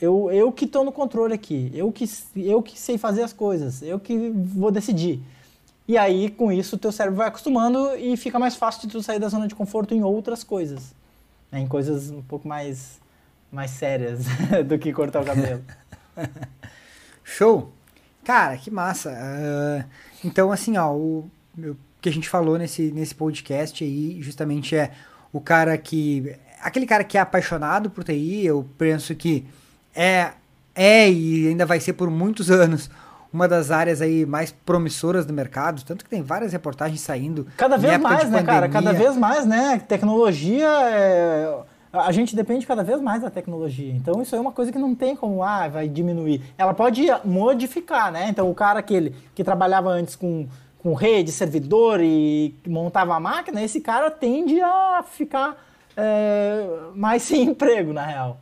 eu, 0.00 0.30
eu 0.30 0.52
que 0.52 0.64
estou 0.64 0.84
no 0.84 0.92
controle 0.92 1.32
aqui, 1.32 1.70
eu 1.74 1.90
que, 1.90 2.04
eu 2.36 2.62
que 2.62 2.78
sei 2.78 2.98
fazer 2.98 3.22
as 3.22 3.32
coisas, 3.32 3.82
eu 3.82 3.98
que 3.98 4.30
vou 4.30 4.70
decidir. 4.70 5.22
E 5.88 5.96
aí, 5.96 6.30
com 6.30 6.50
isso, 6.50 6.74
o 6.74 6.78
teu 6.78 6.90
cérebro 6.90 7.18
vai 7.18 7.28
acostumando 7.28 7.94
e 7.96 8.16
fica 8.16 8.38
mais 8.38 8.56
fácil 8.56 8.82
de 8.82 8.88
tu 8.88 9.02
sair 9.02 9.20
da 9.20 9.28
zona 9.28 9.46
de 9.46 9.54
conforto 9.54 9.94
em 9.94 10.02
outras 10.02 10.42
coisas. 10.42 10.92
Né? 11.50 11.60
Em 11.60 11.68
coisas 11.68 12.10
um 12.10 12.22
pouco 12.22 12.48
mais, 12.48 13.00
mais 13.52 13.70
sérias 13.70 14.24
do 14.66 14.78
que 14.78 14.92
cortar 14.92 15.20
o 15.22 15.24
cabelo. 15.24 15.62
Show! 17.22 17.72
Cara, 18.24 18.56
que 18.56 18.70
massa! 18.70 19.10
Uh, 19.10 19.84
então, 20.24 20.50
assim, 20.50 20.76
ó, 20.76 20.92
o, 20.92 21.30
o 21.56 21.76
que 22.00 22.08
a 22.08 22.12
gente 22.12 22.28
falou 22.28 22.58
nesse, 22.58 22.90
nesse 22.90 23.14
podcast 23.14 23.84
aí, 23.84 24.20
justamente 24.20 24.74
é 24.74 24.92
o 25.32 25.40
cara 25.40 25.78
que... 25.78 26.34
Aquele 26.60 26.86
cara 26.86 27.04
que 27.04 27.16
é 27.16 27.20
apaixonado 27.20 27.90
por 27.90 28.02
TI, 28.02 28.44
eu 28.44 28.68
penso 28.76 29.14
que 29.14 29.46
é, 29.94 30.32
é 30.74 31.08
e 31.08 31.46
ainda 31.46 31.64
vai 31.64 31.78
ser 31.78 31.92
por 31.92 32.10
muitos 32.10 32.50
anos 32.50 32.90
uma 33.36 33.46
das 33.46 33.70
áreas 33.70 34.00
aí 34.00 34.24
mais 34.24 34.50
promissoras 34.50 35.26
do 35.26 35.32
mercado, 35.32 35.84
tanto 35.84 36.04
que 36.04 36.10
tem 36.10 36.22
várias 36.22 36.52
reportagens 36.52 37.02
saindo. 37.02 37.46
Cada 37.56 37.76
vez 37.76 37.98
mais, 37.98 38.30
né, 38.30 38.38
pandemia. 38.38 38.44
cara? 38.44 38.68
Cada 38.68 38.92
vez 38.94 39.16
mais, 39.16 39.46
né? 39.46 39.80
Tecnologia 39.86 40.66
é... 40.66 41.54
A 41.92 42.12
gente 42.12 42.34
depende 42.34 42.66
cada 42.66 42.82
vez 42.82 43.00
mais 43.00 43.22
da 43.22 43.30
tecnologia. 43.30 43.92
Então 43.92 44.20
isso 44.20 44.34
é 44.34 44.40
uma 44.40 44.52
coisa 44.52 44.72
que 44.72 44.78
não 44.78 44.94
tem 44.94 45.14
como, 45.14 45.42
ah, 45.42 45.68
vai 45.68 45.88
diminuir. 45.88 46.42
Ela 46.58 46.74
pode 46.74 47.06
modificar, 47.24 48.10
né? 48.10 48.28
Então 48.28 48.50
o 48.50 48.54
cara 48.54 48.80
aquele 48.80 49.14
que 49.34 49.44
trabalhava 49.44 49.90
antes 49.90 50.16
com, 50.16 50.46
com 50.82 50.94
rede, 50.94 51.30
servidor 51.30 52.00
e 52.02 52.54
montava 52.66 53.14
a 53.14 53.20
máquina, 53.20 53.62
esse 53.62 53.80
cara 53.80 54.10
tende 54.10 54.60
a 54.60 55.04
ficar 55.10 55.56
é, 55.96 56.66
mais 56.94 57.20
sem 57.22 57.42
emprego, 57.42 57.92
na 57.92 58.04
real. 58.04 58.40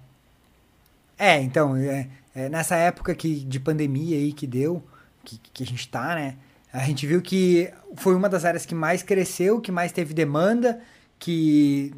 É, 1.18 1.40
então, 1.40 1.76
é, 1.76 2.08
é, 2.34 2.48
nessa 2.48 2.76
época 2.76 3.14
que, 3.14 3.36
de 3.36 3.60
pandemia 3.60 4.16
aí 4.16 4.32
que 4.32 4.46
deu, 4.46 4.82
que, 5.24 5.38
que 5.38 5.62
a 5.62 5.66
gente 5.66 5.88
tá, 5.88 6.14
né? 6.14 6.36
A 6.72 6.84
gente 6.84 7.06
viu 7.06 7.22
que 7.22 7.72
foi 7.94 8.14
uma 8.16 8.28
das 8.28 8.44
áreas 8.44 8.66
que 8.66 8.74
mais 8.74 9.02
cresceu, 9.02 9.60
que 9.60 9.70
mais 9.70 9.92
teve 9.92 10.12
demanda, 10.12 10.80
que 11.18 11.94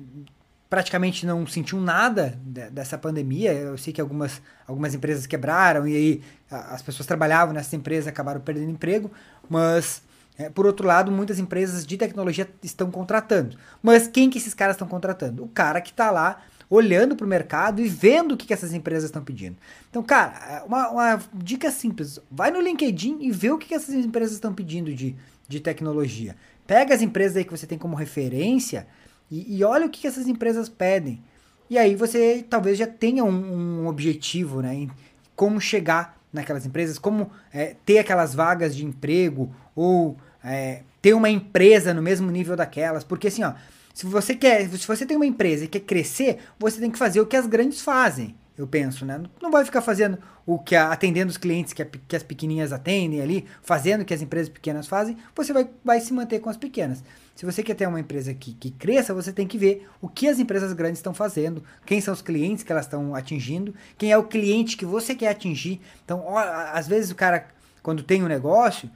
praticamente 0.68 1.25
não 1.25 1.46
sentiu 1.46 1.81
nada 1.81 2.38
dessa 2.70 2.99
pandemia. 2.99 3.53
Eu 3.55 3.79
sei 3.79 3.92
que 3.92 4.01
algumas, 4.01 4.42
algumas 4.66 4.94
empresas 4.94 5.27
quebraram 5.27 5.88
e 5.88 5.96
aí 5.96 6.22
as 6.51 6.83
pessoas 6.83 7.07
trabalhavam 7.07 7.55
nessas 7.55 7.72
empresas 7.72 8.07
acabaram 8.07 8.40
perdendo 8.40 8.70
emprego, 8.70 9.11
mas 9.49 10.03
é, 10.38 10.51
por 10.51 10.66
outro 10.66 10.87
lado, 10.87 11.11
muitas 11.11 11.38
empresas 11.38 11.87
de 11.87 11.96
tecnologia 11.96 12.46
estão 12.62 12.90
contratando. 12.90 13.57
Mas 13.83 14.07
quem 14.07 14.29
que 14.29 14.37
esses 14.37 14.53
caras 14.53 14.75
estão 14.75 14.87
contratando? 14.87 15.42
O 15.42 15.49
cara 15.49 15.81
que 15.81 15.90
está 15.90 16.11
lá 16.11 16.42
olhando 16.69 17.17
para 17.17 17.25
o 17.25 17.29
mercado 17.29 17.81
e 17.81 17.89
vendo 17.89 18.33
o 18.33 18.37
que, 18.37 18.47
que 18.47 18.53
essas 18.53 18.73
empresas 18.73 19.05
estão 19.05 19.23
pedindo. 19.23 19.57
Então, 19.89 20.03
cara, 20.03 20.65
uma, 20.67 20.91
uma, 20.91 21.23
dica 21.35 21.71
simples: 21.71 22.21
vai 22.31 22.51
no 22.51 22.61
LinkedIn 22.61 23.19
e 23.21 23.31
vê 23.31 23.51
o 23.51 23.59
que, 23.59 23.69
que 23.69 23.75
essas 23.75 23.95
empresas 23.95 24.35
estão 24.35 24.53
pedindo 24.53 24.93
de, 24.93 25.15
de 25.49 25.61
tecnologia. 25.61 26.37
Pega 26.67 26.95
as 26.95 27.03
empresas 27.03 27.37
aí 27.37 27.45
que 27.45 27.57
você 27.57 27.67
tem 27.67 27.79
como 27.79 27.95
referência 27.95 28.87
e, 29.31 29.57
e 29.59 29.65
olha 29.65 29.87
o 29.87 29.91
que, 29.91 30.01
que 30.01 30.07
essas 30.07 30.27
empresas 30.27 30.69
pedem. 30.69 31.23
E 31.69 31.79
aí 31.79 31.95
você 31.95 32.45
talvez 32.49 32.79
já 32.79 32.87
tenha 32.87 33.25
um, 33.25 33.83
um 33.83 33.87
objetivo, 33.87 34.61
né? 34.61 34.75
Em 34.75 34.91
como 35.35 35.61
chegar 35.61 36.17
naquelas 36.33 36.67
empresas, 36.67 36.99
como 36.99 37.31
é, 37.53 37.77
ter 37.85 37.99
aquelas 37.99 38.35
vagas 38.35 38.75
de 38.75 38.85
emprego 38.85 39.55
ou 39.75 40.17
é, 40.43 40.83
ter 41.03 41.15
uma 41.15 41.29
empresa 41.29 41.93
no 41.93 42.03
mesmo 42.03 42.31
nível 42.31 42.57
daquelas. 42.57 43.05
Porque 43.05 43.29
assim, 43.29 43.43
ó, 43.43 43.53
se 43.97 44.05
você 44.05 44.35
quer, 44.35 44.69
se 44.69 44.87
você 44.87 45.07
tem 45.07 45.17
uma 45.17 45.25
empresa 45.25 45.65
e 45.65 45.69
quer 45.69 45.81
crescer, 45.81 46.41
você 46.59 46.79
tem 46.79 46.91
que 46.91 46.99
fazer 46.99 47.19
o 47.19 47.27
que 47.27 47.35
as 47.35 47.47
grandes 47.47 47.81
fazem. 47.81 48.35
eu 48.59 48.67
penso, 48.67 49.07
né? 49.07 49.23
Não 49.41 49.51
vai 49.51 49.65
ficar 49.65 49.81
fazendo 49.81 50.19
o 50.45 50.59
que 50.59 50.77
a, 50.77 50.93
atendendo 50.93 51.31
os 51.31 51.39
clientes 51.39 51.73
que, 51.73 51.81
a, 51.81 51.87
que 51.87 52.15
as 52.15 52.23
pequenininhas 52.23 52.75
atendem 52.75 53.23
ali, 53.23 53.47
fazendo 53.63 54.03
o 54.03 54.05
que 54.05 54.13
as 54.13 54.21
empresas 54.21 54.51
pequenas 54.51 54.87
fazem, 54.87 55.17
você 55.35 55.51
vai, 55.51 55.67
vai 55.83 55.99
se 55.99 56.13
manter 56.13 56.41
com 56.41 56.51
as 56.51 56.59
pequenas. 56.59 57.03
Se 57.35 57.47
você 57.47 57.63
quer 57.63 57.73
ter 57.73 57.89
uma 57.89 57.99
empresa 57.99 58.35
que, 58.35 58.53
que 58.53 58.71
cresça, 58.71 59.15
você 59.15 59.33
tem 59.33 59.47
que 59.47 59.57
ver 59.57 59.89
o 59.99 60.11
que 60.11 60.29
as 60.29 60.39
empresas 60.39 60.75
grandes 60.75 60.99
estão 60.99 61.15
fazendo, 61.15 61.65
quem 61.87 61.99
são 61.99 62.13
os 62.13 62.21
clientes 62.21 62.63
que 62.63 62.71
elas 62.71 62.85
estão 62.85 63.15
atingindo, 63.15 63.75
quem 63.97 64.13
é 64.13 64.19
o 64.19 64.25
cliente 64.25 64.77
que 64.77 64.85
você 64.85 65.15
quer 65.15 65.29
atingir. 65.29 65.81
Então, 66.05 66.23
ó, 66.23 66.37
às 66.39 66.87
vezes 66.87 67.11
o 67.11 67.15
cara, 67.15 67.49
quando 67.83 68.03
tem 68.03 68.23
um 68.23 68.29
negócio, 68.29 68.91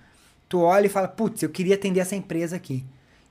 tu 0.46 0.60
olha 0.60 0.84
e 0.84 0.90
fala, 0.90 1.08
putz, 1.08 1.42
eu 1.42 1.48
queria 1.48 1.74
atender 1.74 2.00
essa 2.00 2.14
empresa 2.14 2.54
aqui. 2.54 2.84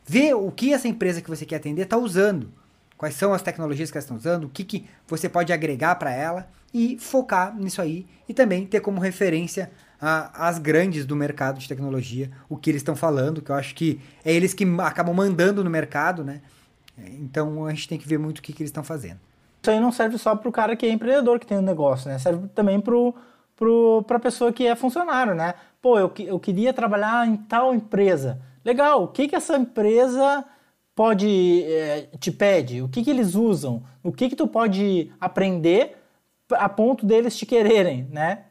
Vê 0.09 0.33
o 0.33 0.49
que 0.49 0.73
essa 0.73 0.87
empresa 0.87 1.21
que 1.21 1.29
você 1.29 1.45
quer 1.45 1.57
atender 1.57 1.83
está 1.83 1.95
usando. 1.95 2.51
Quais 2.97 3.13
são 3.13 3.31
as 3.31 3.43
tecnologias 3.43 3.91
que 3.91 3.97
elas 3.97 4.05
estão 4.05 4.17
usando, 4.17 4.45
o 4.45 4.49
que, 4.49 4.63
que 4.63 4.85
você 5.07 5.29
pode 5.29 5.53
agregar 5.53 5.93
para 5.95 6.11
ela 6.11 6.49
e 6.73 6.97
focar 6.97 7.55
nisso 7.55 7.79
aí. 7.79 8.07
E 8.27 8.33
também 8.33 8.65
ter 8.65 8.79
como 8.79 8.99
referência 8.99 9.69
as 10.01 10.57
grandes 10.57 11.05
do 11.05 11.15
mercado 11.15 11.59
de 11.59 11.67
tecnologia, 11.67 12.31
o 12.49 12.57
que 12.57 12.71
eles 12.71 12.79
estão 12.79 12.95
falando, 12.95 13.39
que 13.39 13.51
eu 13.51 13.55
acho 13.55 13.75
que 13.75 14.01
é 14.25 14.33
eles 14.33 14.53
que 14.53 14.65
acabam 14.79 15.13
mandando 15.13 15.63
no 15.63 15.69
mercado, 15.69 16.23
né? 16.23 16.41
Então 16.97 17.67
a 17.67 17.69
gente 17.69 17.87
tem 17.87 17.99
que 17.99 18.07
ver 18.07 18.17
muito 18.17 18.39
o 18.39 18.41
que, 18.41 18.51
que 18.51 18.63
eles 18.63 18.69
estão 18.69 18.83
fazendo. 18.83 19.19
Isso 19.61 19.69
aí 19.69 19.79
não 19.79 19.91
serve 19.91 20.17
só 20.17 20.35
para 20.35 20.49
o 20.49 20.51
cara 20.51 20.75
que 20.75 20.87
é 20.87 20.89
empreendedor, 20.89 21.37
que 21.37 21.45
tem 21.45 21.59
um 21.59 21.61
negócio, 21.61 22.09
né? 22.09 22.17
Serve 22.17 22.47
também 22.55 22.81
para 22.81 22.95
para 24.07 24.17
a 24.17 24.19
pessoa 24.19 24.51
que 24.51 24.65
é 24.65 24.75
funcionário, 24.75 25.35
né? 25.35 25.53
Pô, 25.79 25.99
eu, 25.99 26.11
eu 26.19 26.39
queria 26.39 26.73
trabalhar 26.73 27.27
em 27.27 27.35
tal 27.35 27.75
empresa. 27.75 28.41
Legal, 28.69 29.03
o 29.05 29.07
que, 29.07 29.27
que 29.27 29.35
essa 29.35 29.57
empresa 29.57 30.45
pode 30.93 31.63
é, 31.63 32.07
te 32.19 32.31
pede? 32.31 32.83
O 32.83 32.87
que, 32.87 33.03
que 33.03 33.09
eles 33.09 33.33
usam? 33.33 33.81
O 34.03 34.11
que, 34.11 34.29
que 34.29 34.35
tu 34.35 34.47
pode 34.47 35.11
aprender 35.19 35.97
a 36.51 36.69
ponto 36.69 37.03
deles 37.03 37.35
te 37.35 37.47
quererem, 37.47 38.07
né? 38.11 38.45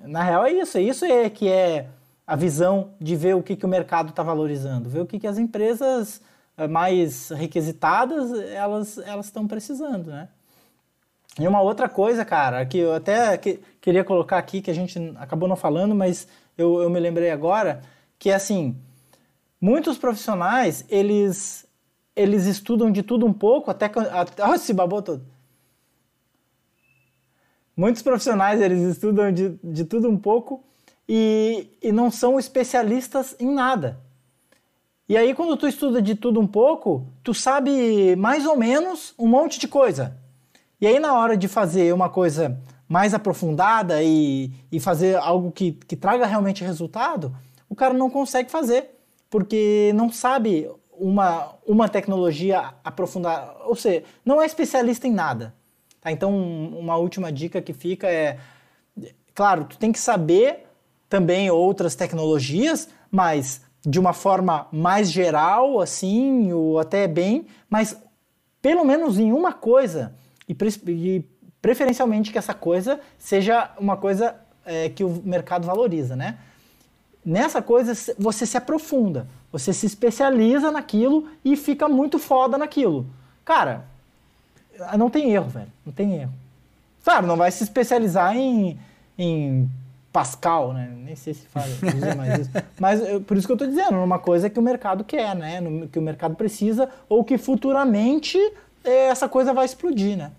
Na 0.00 0.24
real 0.24 0.44
é 0.44 0.50
isso, 0.50 0.76
é 0.76 0.82
isso 0.82 1.04
é 1.04 1.30
que 1.30 1.48
é 1.48 1.86
a 2.26 2.34
visão 2.34 2.94
de 3.00 3.14
ver 3.14 3.36
o 3.36 3.44
que, 3.44 3.54
que 3.54 3.64
o 3.64 3.68
mercado 3.68 4.10
está 4.10 4.24
valorizando, 4.24 4.90
ver 4.90 5.02
o 5.02 5.06
que, 5.06 5.20
que 5.20 5.26
as 5.28 5.38
empresas 5.38 6.20
eh, 6.56 6.66
mais 6.66 7.28
requisitadas 7.28 8.32
elas 8.50 8.98
elas 8.98 9.26
estão 9.26 9.46
precisando, 9.46 10.10
né? 10.10 10.28
E 11.38 11.46
uma 11.46 11.62
outra 11.62 11.88
coisa, 11.88 12.24
cara, 12.24 12.66
que 12.66 12.78
eu 12.78 12.92
até 12.92 13.38
que, 13.38 13.60
queria 13.80 14.02
colocar 14.02 14.38
aqui, 14.38 14.60
que 14.60 14.70
a 14.70 14.74
gente 14.74 14.98
acabou 15.16 15.48
não 15.48 15.54
falando, 15.54 15.94
mas 15.94 16.26
eu, 16.58 16.82
eu 16.82 16.90
me 16.90 16.98
lembrei 16.98 17.30
agora, 17.30 17.82
que 18.18 18.28
é 18.28 18.34
assim, 18.34 18.76
muitos 19.62 19.96
profissionais, 19.96 20.84
eles, 20.88 21.64
eles 22.16 22.46
estudam 22.46 22.90
de 22.90 23.04
tudo 23.04 23.24
um 23.24 23.32
pouco, 23.32 23.70
até... 23.70 23.86
até 23.86 24.44
oh, 24.44 24.58
se 24.58 24.74
babou 24.74 25.00
todo. 25.00 25.24
Muitos 27.76 28.02
profissionais, 28.02 28.60
eles 28.60 28.80
estudam 28.80 29.30
de, 29.30 29.56
de 29.62 29.84
tudo 29.84 30.10
um 30.10 30.18
pouco 30.18 30.64
e, 31.08 31.70
e 31.80 31.92
não 31.92 32.10
são 32.10 32.40
especialistas 32.40 33.36
em 33.38 33.50
nada. 33.54 34.00
E 35.08 35.16
aí, 35.16 35.32
quando 35.32 35.56
tu 35.56 35.68
estuda 35.68 36.02
de 36.02 36.16
tudo 36.16 36.40
um 36.40 36.46
pouco, 36.46 37.06
tu 37.22 37.32
sabe 37.32 38.16
mais 38.16 38.44
ou 38.44 38.56
menos 38.56 39.14
um 39.16 39.28
monte 39.28 39.60
de 39.60 39.68
coisa. 39.68 40.16
E 40.80 40.86
aí, 40.86 40.98
na 40.98 41.14
hora 41.14 41.36
de 41.36 41.46
fazer 41.46 41.94
uma 41.94 42.10
coisa 42.10 42.60
mais 42.88 43.14
aprofundada 43.14 44.02
e, 44.02 44.50
e 44.70 44.80
fazer 44.80 45.16
algo 45.16 45.52
que, 45.52 45.72
que 45.72 45.96
traga 45.96 46.26
realmente 46.26 46.64
resultado, 46.64 47.34
o 47.68 47.74
cara 47.74 47.94
não 47.94 48.10
consegue 48.10 48.50
fazer, 48.50 49.01
porque 49.32 49.92
não 49.94 50.12
sabe 50.12 50.70
uma, 50.92 51.54
uma 51.66 51.88
tecnologia 51.88 52.74
aprofundada, 52.84 53.50
ou 53.64 53.74
seja, 53.74 54.04
não 54.22 54.42
é 54.42 54.44
especialista 54.44 55.08
em 55.08 55.10
nada. 55.10 55.54
Tá? 56.02 56.12
Então, 56.12 56.30
uma 56.78 56.98
última 56.98 57.32
dica 57.32 57.62
que 57.62 57.72
fica 57.72 58.10
é, 58.10 58.36
claro, 59.34 59.64
tu 59.64 59.78
tem 59.78 59.90
que 59.90 59.98
saber 59.98 60.66
também 61.08 61.50
outras 61.50 61.94
tecnologias, 61.94 62.90
mas 63.10 63.62
de 63.80 63.98
uma 63.98 64.12
forma 64.12 64.68
mais 64.70 65.10
geral, 65.10 65.80
assim, 65.80 66.52
ou 66.52 66.78
até 66.78 67.08
bem, 67.08 67.46
mas 67.70 67.96
pelo 68.60 68.84
menos 68.84 69.18
em 69.18 69.32
uma 69.32 69.54
coisa 69.54 70.14
e, 70.46 70.54
pre 70.54 70.68
e 70.88 71.24
preferencialmente 71.62 72.30
que 72.30 72.38
essa 72.38 72.52
coisa 72.52 73.00
seja 73.16 73.70
uma 73.78 73.96
coisa 73.96 74.36
é, 74.66 74.90
que 74.90 75.02
o 75.02 75.22
mercado 75.24 75.66
valoriza, 75.66 76.14
né? 76.14 76.38
Nessa 77.24 77.62
coisa 77.62 77.92
você 78.18 78.44
se 78.44 78.56
aprofunda, 78.56 79.28
você 79.52 79.72
se 79.72 79.86
especializa 79.86 80.70
naquilo 80.72 81.28
e 81.44 81.56
fica 81.56 81.88
muito 81.88 82.18
foda 82.18 82.58
naquilo. 82.58 83.06
Cara, 83.44 83.84
não 84.98 85.08
tem 85.08 85.32
erro, 85.32 85.48
velho. 85.48 85.72
Não 85.84 85.92
tem 85.92 86.16
erro. 86.16 86.32
Claro, 87.04 87.26
não 87.26 87.36
vai 87.36 87.50
se 87.50 87.62
especializar 87.62 88.36
em, 88.36 88.78
em 89.18 89.68
Pascal, 90.12 90.72
né? 90.72 90.92
Nem 90.94 91.16
sei 91.16 91.34
se 91.34 91.46
fala, 91.46 91.66
mais 92.16 92.40
isso. 92.40 92.50
Mas 92.78 93.00
eu, 93.00 93.20
por 93.20 93.36
isso 93.36 93.46
que 93.46 93.52
eu 93.52 93.56
estou 93.56 93.68
dizendo, 93.68 93.96
uma 93.96 94.18
coisa 94.18 94.50
que 94.50 94.58
o 94.58 94.62
mercado 94.62 95.04
quer, 95.04 95.34
né? 95.34 95.60
Que 95.90 95.98
o 95.98 96.02
mercado 96.02 96.34
precisa, 96.34 96.88
ou 97.08 97.24
que 97.24 97.38
futuramente 97.38 98.38
é, 98.84 99.06
essa 99.06 99.28
coisa 99.28 99.54
vai 99.54 99.64
explodir, 99.64 100.16
né? 100.16 100.32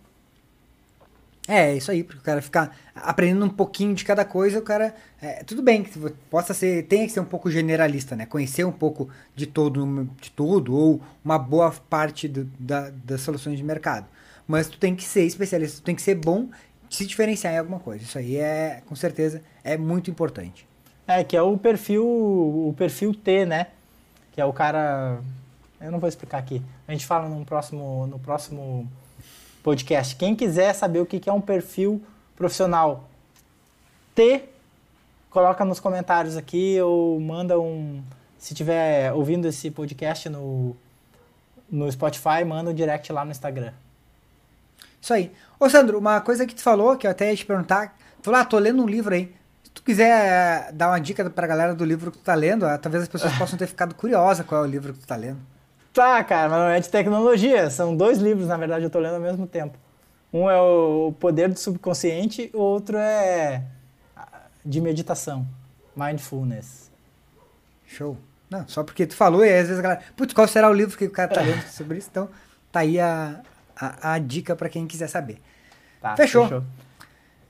É, 1.47 1.75
isso 1.75 1.91
aí, 1.91 2.03
porque 2.03 2.19
o 2.19 2.23
cara 2.23 2.41
ficar 2.41 2.75
aprendendo 2.95 3.45
um 3.45 3.49
pouquinho 3.49 3.93
de 3.93 4.05
cada 4.05 4.23
coisa, 4.23 4.59
o 4.59 4.61
cara. 4.61 4.95
É, 5.21 5.43
tudo 5.43 5.61
bem 5.61 5.83
que 5.83 5.91
possa 6.29 6.53
ser. 6.53 6.83
Tenha 6.87 7.05
que 7.05 7.11
ser 7.11 7.19
um 7.19 7.25
pouco 7.25 7.51
generalista, 7.51 8.15
né? 8.15 8.25
Conhecer 8.25 8.63
um 8.65 8.71
pouco 8.71 9.09
de 9.35 9.45
todo, 9.45 10.09
de 10.21 10.31
tudo, 10.31 10.73
ou 10.73 11.01
uma 11.23 11.37
boa 11.37 11.71
parte 11.89 12.29
do, 12.29 12.45
da, 12.57 12.89
das 12.91 13.21
soluções 13.21 13.57
de 13.57 13.63
mercado. 13.63 14.05
Mas 14.47 14.67
tu 14.67 14.77
tem 14.77 14.95
que 14.95 15.03
ser 15.03 15.25
especialista, 15.25 15.81
tu 15.81 15.83
tem 15.83 15.95
que 15.95 16.01
ser 16.01 16.15
bom, 16.15 16.47
se 16.89 17.05
diferenciar 17.05 17.53
em 17.53 17.57
alguma 17.57 17.79
coisa. 17.79 18.03
Isso 18.03 18.17
aí 18.17 18.37
é, 18.37 18.81
com 18.85 18.95
certeza, 18.95 19.41
é 19.63 19.77
muito 19.77 20.09
importante. 20.09 20.65
É, 21.05 21.25
que 21.25 21.35
é 21.35 21.41
o 21.41 21.57
perfil, 21.57 22.05
o 22.05 22.73
perfil 22.77 23.13
T, 23.13 23.45
né? 23.45 23.67
Que 24.31 24.39
é 24.39 24.45
o 24.45 24.53
cara. 24.53 25.19
Eu 25.81 25.91
não 25.91 25.99
vou 25.99 26.07
explicar 26.07 26.37
aqui. 26.37 26.61
A 26.87 26.93
gente 26.93 27.05
fala 27.05 27.27
no 27.27 27.43
próximo, 27.43 28.07
no 28.07 28.17
próximo 28.17 28.89
podcast. 29.63 30.15
Quem 30.15 30.35
quiser 30.35 30.73
saber 30.73 30.99
o 30.99 31.05
que 31.05 31.27
é 31.29 31.33
um 31.33 31.41
perfil 31.41 32.01
profissional 32.35 33.09
T, 34.13 34.43
coloca 35.29 35.65
nos 35.65 35.79
comentários 35.79 36.37
aqui 36.37 36.79
ou 36.81 37.19
manda 37.19 37.59
um. 37.59 38.03
Se 38.37 38.53
tiver 38.53 39.11
ouvindo 39.13 39.47
esse 39.47 39.71
podcast 39.71 40.29
no, 40.29 40.75
no 41.71 41.89
Spotify, 41.91 42.43
manda 42.45 42.69
um 42.69 42.73
direct 42.73 43.11
lá 43.11 43.23
no 43.23 43.31
Instagram. 43.31 43.71
Isso 45.01 45.13
aí. 45.13 45.31
Ô 45.59 45.69
Sandro, 45.69 45.97
uma 45.97 46.21
coisa 46.21 46.45
que 46.45 46.53
tu 46.53 46.61
falou, 46.61 46.97
que 46.97 47.07
eu 47.07 47.11
até 47.11 47.31
ia 47.31 47.35
te 47.35 47.45
perguntar, 47.45 47.97
tu 48.21 48.25
falou, 48.25 48.39
ah, 48.39 48.45
tô 48.45 48.59
lendo 48.59 48.83
um 48.83 48.87
livro 48.87 49.13
aí. 49.13 49.33
Se 49.63 49.71
tu 49.71 49.81
quiser 49.81 50.71
dar 50.73 50.89
uma 50.89 50.99
dica 50.99 51.29
pra 51.29 51.47
galera 51.47 51.73
do 51.73 51.85
livro 51.85 52.11
que 52.11 52.17
tu 52.17 52.23
tá 52.23 52.35
lendo, 52.35 52.65
ah, 52.65 52.77
talvez 52.77 53.03
as 53.03 53.09
pessoas 53.09 53.33
possam 53.37 53.57
ter 53.57 53.67
ficado 53.67 53.95
curiosas 53.95 54.45
qual 54.45 54.63
é 54.63 54.67
o 54.67 54.69
livro 54.69 54.93
que 54.93 54.99
tu 54.99 55.07
tá 55.07 55.15
lendo. 55.15 55.39
Tá, 55.93 56.23
cara, 56.23 56.49
mas 56.49 56.59
não 56.59 56.67
é 56.69 56.79
de 56.79 56.89
tecnologia. 56.89 57.69
São 57.69 57.95
dois 57.95 58.17
livros, 58.17 58.47
na 58.47 58.57
verdade, 58.57 58.83
eu 58.83 58.89
tô 58.89 58.99
lendo 58.99 59.15
ao 59.15 59.21
mesmo 59.21 59.45
tempo. 59.45 59.77
Um 60.33 60.49
é 60.49 60.59
o 60.59 61.13
Poder 61.19 61.47
do 61.49 61.59
Subconsciente, 61.59 62.49
o 62.53 62.59
outro 62.59 62.97
é 62.97 63.63
de 64.65 64.81
meditação, 64.81 65.47
Mindfulness. 65.95 66.91
Show. 67.85 68.17
Não, 68.49 68.67
só 68.67 68.83
porque 68.83 69.05
tu 69.05 69.15
falou 69.15 69.45
e 69.45 69.49
às 69.49 69.67
vezes 69.67 69.79
a 69.79 69.81
galera, 69.81 70.01
putz, 70.15 70.33
qual 70.33 70.47
será 70.47 70.69
o 70.69 70.73
livro 70.73 70.97
que 70.97 71.05
o 71.05 71.11
cara 71.11 71.31
tá 71.31 71.41
lendo 71.41 71.67
sobre 71.69 71.99
isso? 71.99 72.07
Então, 72.09 72.29
tá 72.71 72.79
aí 72.79 72.99
a, 72.99 73.41
a, 73.75 74.13
a 74.13 74.19
dica 74.19 74.55
para 74.55 74.69
quem 74.69 74.87
quiser 74.87 75.07
saber. 75.07 75.39
Tá, 76.01 76.15
fechou. 76.15 76.43
fechou. 76.43 76.63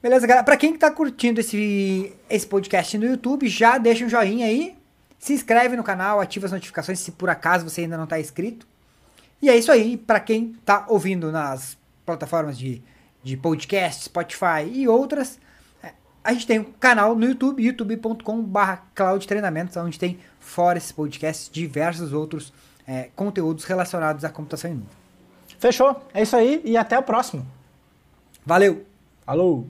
Beleza, 0.01 0.27
galera? 0.27 0.43
Pra 0.43 0.57
quem 0.57 0.77
tá 0.77 0.91
curtindo 0.91 1.39
esse, 1.39 2.13
esse 2.29 2.45
podcast 2.45 2.97
no 2.97 3.05
YouTube, 3.05 3.47
já 3.47 3.77
deixa 3.77 4.03
um 4.03 4.09
joinha 4.09 4.45
aí, 4.45 4.75
se 5.23 5.31
inscreve 5.31 5.77
no 5.77 5.85
canal, 5.85 6.19
ativa 6.19 6.45
as 6.45 6.51
notificações 6.51 6.99
se 6.99 7.09
por 7.13 7.29
acaso 7.29 7.63
você 7.63 7.79
ainda 7.79 7.95
não 7.95 8.05
tá 8.05 8.19
inscrito. 8.19 8.67
E 9.41 9.49
é 9.49 9.55
isso 9.55 9.71
aí, 9.71 9.95
para 9.95 10.19
quem 10.19 10.51
tá 10.65 10.85
ouvindo 10.89 11.31
nas 11.31 11.77
plataformas 12.05 12.57
de, 12.57 12.81
de 13.23 13.37
podcast, 13.37 14.03
Spotify 14.03 14.69
e 14.69 14.85
outras, 14.85 15.39
é, 15.81 15.93
a 16.21 16.33
gente 16.33 16.45
tem 16.45 16.59
um 16.59 16.65
canal 16.65 17.15
no 17.15 17.25
YouTube, 17.25 17.63
youtube.com.br 17.63 18.59
Cloud 18.93 19.25
Treinamentos, 19.25 19.77
onde 19.77 19.97
tem, 19.97 20.19
fora 20.41 20.77
esse 20.77 20.93
podcast, 20.93 21.49
diversos 21.53 22.11
outros 22.11 22.51
é, 22.85 23.09
conteúdos 23.15 23.63
relacionados 23.63 24.25
à 24.25 24.29
computação 24.29 24.71
em 24.71 24.73
nuvem. 24.73 24.89
Fechou. 25.57 26.05
É 26.13 26.21
isso 26.21 26.35
aí 26.35 26.61
e 26.65 26.75
até 26.75 26.99
o 26.99 27.03
próximo. 27.03 27.47
Valeu. 28.45 28.85
Falou. 29.25 29.69